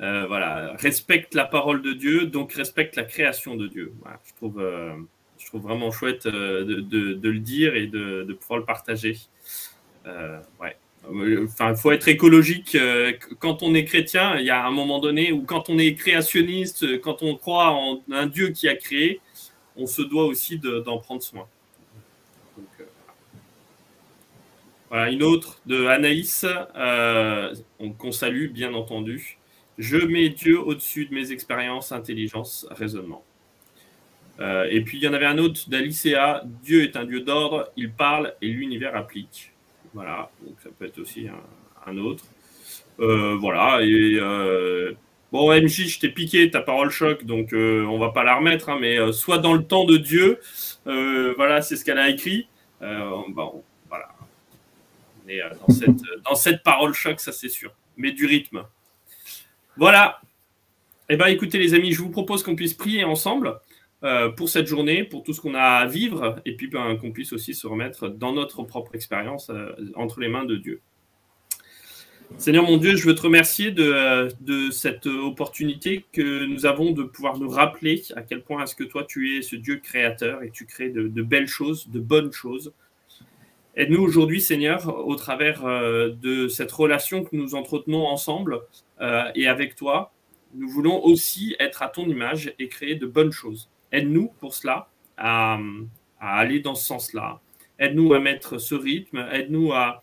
Euh, 0.00 0.24
voilà, 0.26 0.76
respecte 0.78 1.34
la 1.34 1.44
parole 1.44 1.82
de 1.82 1.92
Dieu, 1.92 2.26
donc 2.26 2.54
respecte 2.54 2.96
la 2.96 3.04
création 3.04 3.54
de 3.56 3.66
Dieu. 3.66 3.92
je, 4.26 4.34
trouve, 4.34 4.58
euh, 4.58 4.94
je 5.38 5.46
trouve 5.46 5.62
vraiment 5.62 5.90
chouette 5.90 6.24
euh, 6.24 6.64
de, 6.64 7.28
le 7.28 7.38
dire 7.38 7.74
et 7.76 7.86
de, 7.86 8.32
pouvoir 8.40 8.60
le 8.60 8.64
partager. 8.64 9.18
ouais. 10.06 10.76
Enfin, 11.44 11.70
il 11.70 11.76
faut 11.76 11.92
être 11.92 12.08
écologique. 12.08 12.76
Quand 13.38 13.62
on 13.62 13.74
est 13.74 13.84
chrétien, 13.84 14.36
il 14.38 14.44
y 14.44 14.50
a 14.50 14.64
un 14.66 14.70
moment 14.70 15.00
donné 15.00 15.32
où 15.32 15.42
quand 15.42 15.70
on 15.70 15.78
est 15.78 15.94
créationniste, 15.94 17.00
quand 17.00 17.22
on 17.22 17.36
croit 17.36 17.72
en 17.72 18.02
un 18.10 18.26
Dieu 18.26 18.50
qui 18.50 18.68
a 18.68 18.76
créé, 18.76 19.20
on 19.76 19.86
se 19.86 20.02
doit 20.02 20.26
aussi 20.26 20.58
d'en 20.58 20.98
prendre 20.98 21.22
soin. 21.22 21.46
voilà, 24.90 25.10
une 25.10 25.22
autre 25.22 25.60
de 25.64 25.86
Anaïs, 25.86 26.44
qu'on 27.98 28.12
salue 28.12 28.48
bien 28.48 28.74
entendu. 28.74 29.39
Je 29.80 29.96
mets 29.96 30.28
Dieu 30.28 30.60
au-dessus 30.60 31.06
de 31.06 31.14
mes 31.14 31.32
expériences, 31.32 31.90
intelligence, 31.90 32.66
raisonnement. 32.70 33.24
Euh, 34.38 34.66
et 34.70 34.82
puis 34.82 34.98
il 34.98 35.04
y 35.04 35.08
en 35.08 35.14
avait 35.14 35.24
un 35.24 35.38
autre 35.38 35.70
d'Alicea, 35.70 36.42
Dieu 36.62 36.82
est 36.82 36.96
un 36.96 37.06
Dieu 37.06 37.22
d'ordre, 37.22 37.72
il 37.78 37.90
parle 37.90 38.34
et 38.42 38.48
l'univers 38.48 38.94
applique. 38.94 39.54
Voilà, 39.94 40.30
donc 40.42 40.56
ça 40.62 40.68
peut 40.78 40.84
être 40.84 40.98
aussi 40.98 41.28
un, 41.86 41.96
autre. 41.96 42.24
Euh, 43.00 43.36
voilà, 43.40 43.80
et 43.82 44.18
euh, 44.20 44.92
bon, 45.32 45.50
MJ, 45.50 45.88
je 45.88 45.98
t'ai 45.98 46.10
piqué 46.10 46.50
ta 46.50 46.60
parole 46.60 46.90
choc, 46.90 47.24
donc 47.24 47.54
on 47.54 47.98
va 47.98 48.10
pas 48.10 48.22
la 48.22 48.36
remettre, 48.36 48.68
hein, 48.68 48.76
mais 48.78 48.98
soit 49.12 49.38
dans 49.38 49.54
le 49.54 49.64
temps 49.64 49.86
de 49.86 49.96
Dieu, 49.96 50.40
voilà, 50.84 51.62
c'est 51.62 51.76
ce 51.76 51.86
qu'elle 51.86 51.98
a 51.98 52.10
écrit. 52.10 52.48
bon, 52.80 53.64
voilà, 53.88 54.10
on 55.24 55.28
est 55.30 55.40
dans 55.40 55.72
cette, 55.72 56.02
dans 56.28 56.34
cette 56.34 56.62
parole 56.62 56.92
choc, 56.92 57.18
ça 57.18 57.32
c'est 57.32 57.48
sûr, 57.48 57.72
mais 57.96 58.12
du 58.12 58.26
rythme. 58.26 58.66
Voilà. 59.80 60.20
Eh 61.08 61.16
bien, 61.16 61.28
écoutez, 61.28 61.56
les 61.56 61.72
amis, 61.72 61.92
je 61.92 62.02
vous 62.02 62.10
propose 62.10 62.42
qu'on 62.42 62.54
puisse 62.54 62.74
prier 62.74 63.02
ensemble 63.02 63.58
euh, 64.04 64.28
pour 64.28 64.50
cette 64.50 64.66
journée, 64.66 65.04
pour 65.04 65.22
tout 65.22 65.32
ce 65.32 65.40
qu'on 65.40 65.54
a 65.54 65.62
à 65.62 65.86
vivre, 65.86 66.36
et 66.44 66.54
puis 66.54 66.66
ben, 66.66 66.98
qu'on 66.98 67.12
puisse 67.12 67.32
aussi 67.32 67.54
se 67.54 67.66
remettre 67.66 68.08
dans 68.08 68.34
notre 68.34 68.62
propre 68.62 68.94
expérience 68.94 69.48
euh, 69.48 69.72
entre 69.94 70.20
les 70.20 70.28
mains 70.28 70.44
de 70.44 70.56
Dieu. 70.56 70.82
Seigneur 72.36 72.64
mon 72.64 72.76
Dieu, 72.76 72.94
je 72.94 73.06
veux 73.06 73.14
te 73.14 73.22
remercier 73.22 73.70
de, 73.70 74.28
cette 74.70 75.06
opportunité 75.06 76.04
que 76.12 76.44
nous 76.44 76.66
avons 76.66 76.92
de 76.92 77.02
pouvoir 77.02 77.38
nous 77.38 77.48
rappeler 77.48 78.02
à 78.16 78.20
quel 78.20 78.42
point 78.42 78.62
est-ce 78.62 78.76
que 78.76 78.84
toi 78.84 79.04
tu 79.08 79.38
es 79.38 79.42
ce 79.42 79.56
Dieu 79.56 79.76
créateur 79.76 80.42
et 80.42 80.50
tu 80.50 80.66
crées 80.66 80.90
de, 80.90 81.22
belles 81.22 81.48
choses, 81.48 81.88
de 81.88 82.00
bonnes 82.00 82.32
choses. 82.32 82.74
Aide-nous 83.80 84.02
aujourd'hui, 84.02 84.42
Seigneur, 84.42 84.94
au 85.08 85.16
travers 85.16 85.64
euh, 85.64 86.10
de 86.10 86.48
cette 86.48 86.70
relation 86.70 87.24
que 87.24 87.34
nous 87.34 87.54
entretenons 87.54 88.06
ensemble, 88.06 88.60
euh, 89.00 89.30
et 89.34 89.48
avec 89.48 89.74
toi, 89.74 90.12
nous 90.52 90.68
voulons 90.68 91.02
aussi 91.02 91.56
être 91.58 91.80
à 91.82 91.88
ton 91.88 92.06
image 92.06 92.52
et 92.58 92.68
créer 92.68 92.96
de 92.96 93.06
bonnes 93.06 93.32
choses. 93.32 93.70
Aide-nous 93.90 94.34
pour 94.38 94.52
cela 94.52 94.90
à, 95.16 95.58
aller 96.20 96.60
dans 96.60 96.74
ce 96.74 96.84
sens-là. 96.88 97.40
Aide-nous 97.78 98.12
à 98.12 98.20
mettre 98.20 98.58
ce 98.58 98.74
rythme. 98.74 99.26
Aide-nous 99.32 99.72
à, 99.72 100.02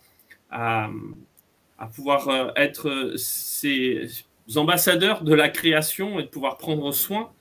pouvoir 1.94 2.30
euh, 2.30 2.50
être 2.56 3.14
ces 3.16 4.08
ambassadeurs 4.56 5.24
de 5.24 5.36
la 5.36 5.50
création 5.50 6.20
et 6.20 6.24
de 6.24 6.30
pouvoir 6.30 6.58
prendre 6.58 6.92
soin 6.92 7.32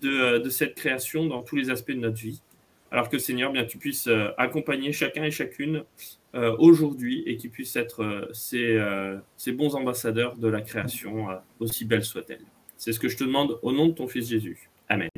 de 0.00 0.48
cette 0.48 0.76
création 0.76 1.26
dans 1.26 1.42
tous 1.42 1.56
les 1.56 1.70
aspects 1.70 1.90
de 1.90 1.98
notre 1.98 2.18
vie 2.18 2.40
alors 2.92 3.08
que 3.08 3.18
Seigneur, 3.18 3.50
bien 3.50 3.64
tu 3.64 3.78
puisses 3.78 4.06
euh, 4.06 4.28
accompagner 4.36 4.92
chacun 4.92 5.24
et 5.24 5.30
chacune 5.30 5.82
euh, 6.34 6.54
aujourd'hui 6.58 7.22
et 7.24 7.38
qu'ils 7.38 7.50
puissent 7.50 7.74
être 7.74 8.02
euh, 8.04 9.18
ces, 9.36 9.52
bons 9.52 9.74
ambassadeurs 9.74 10.36
de 10.36 10.46
la 10.46 10.60
création, 10.60 11.28
aussi 11.58 11.86
belle 11.86 12.04
soit-elle. 12.04 12.44
C'est 12.76 12.92
ce 12.92 13.00
que 13.00 13.08
je 13.08 13.16
te 13.16 13.24
demande 13.24 13.58
au 13.62 13.72
nom 13.72 13.88
de 13.88 13.92
ton 13.92 14.06
Fils 14.06 14.28
Jésus. 14.28 14.68
Amen. 14.90 15.08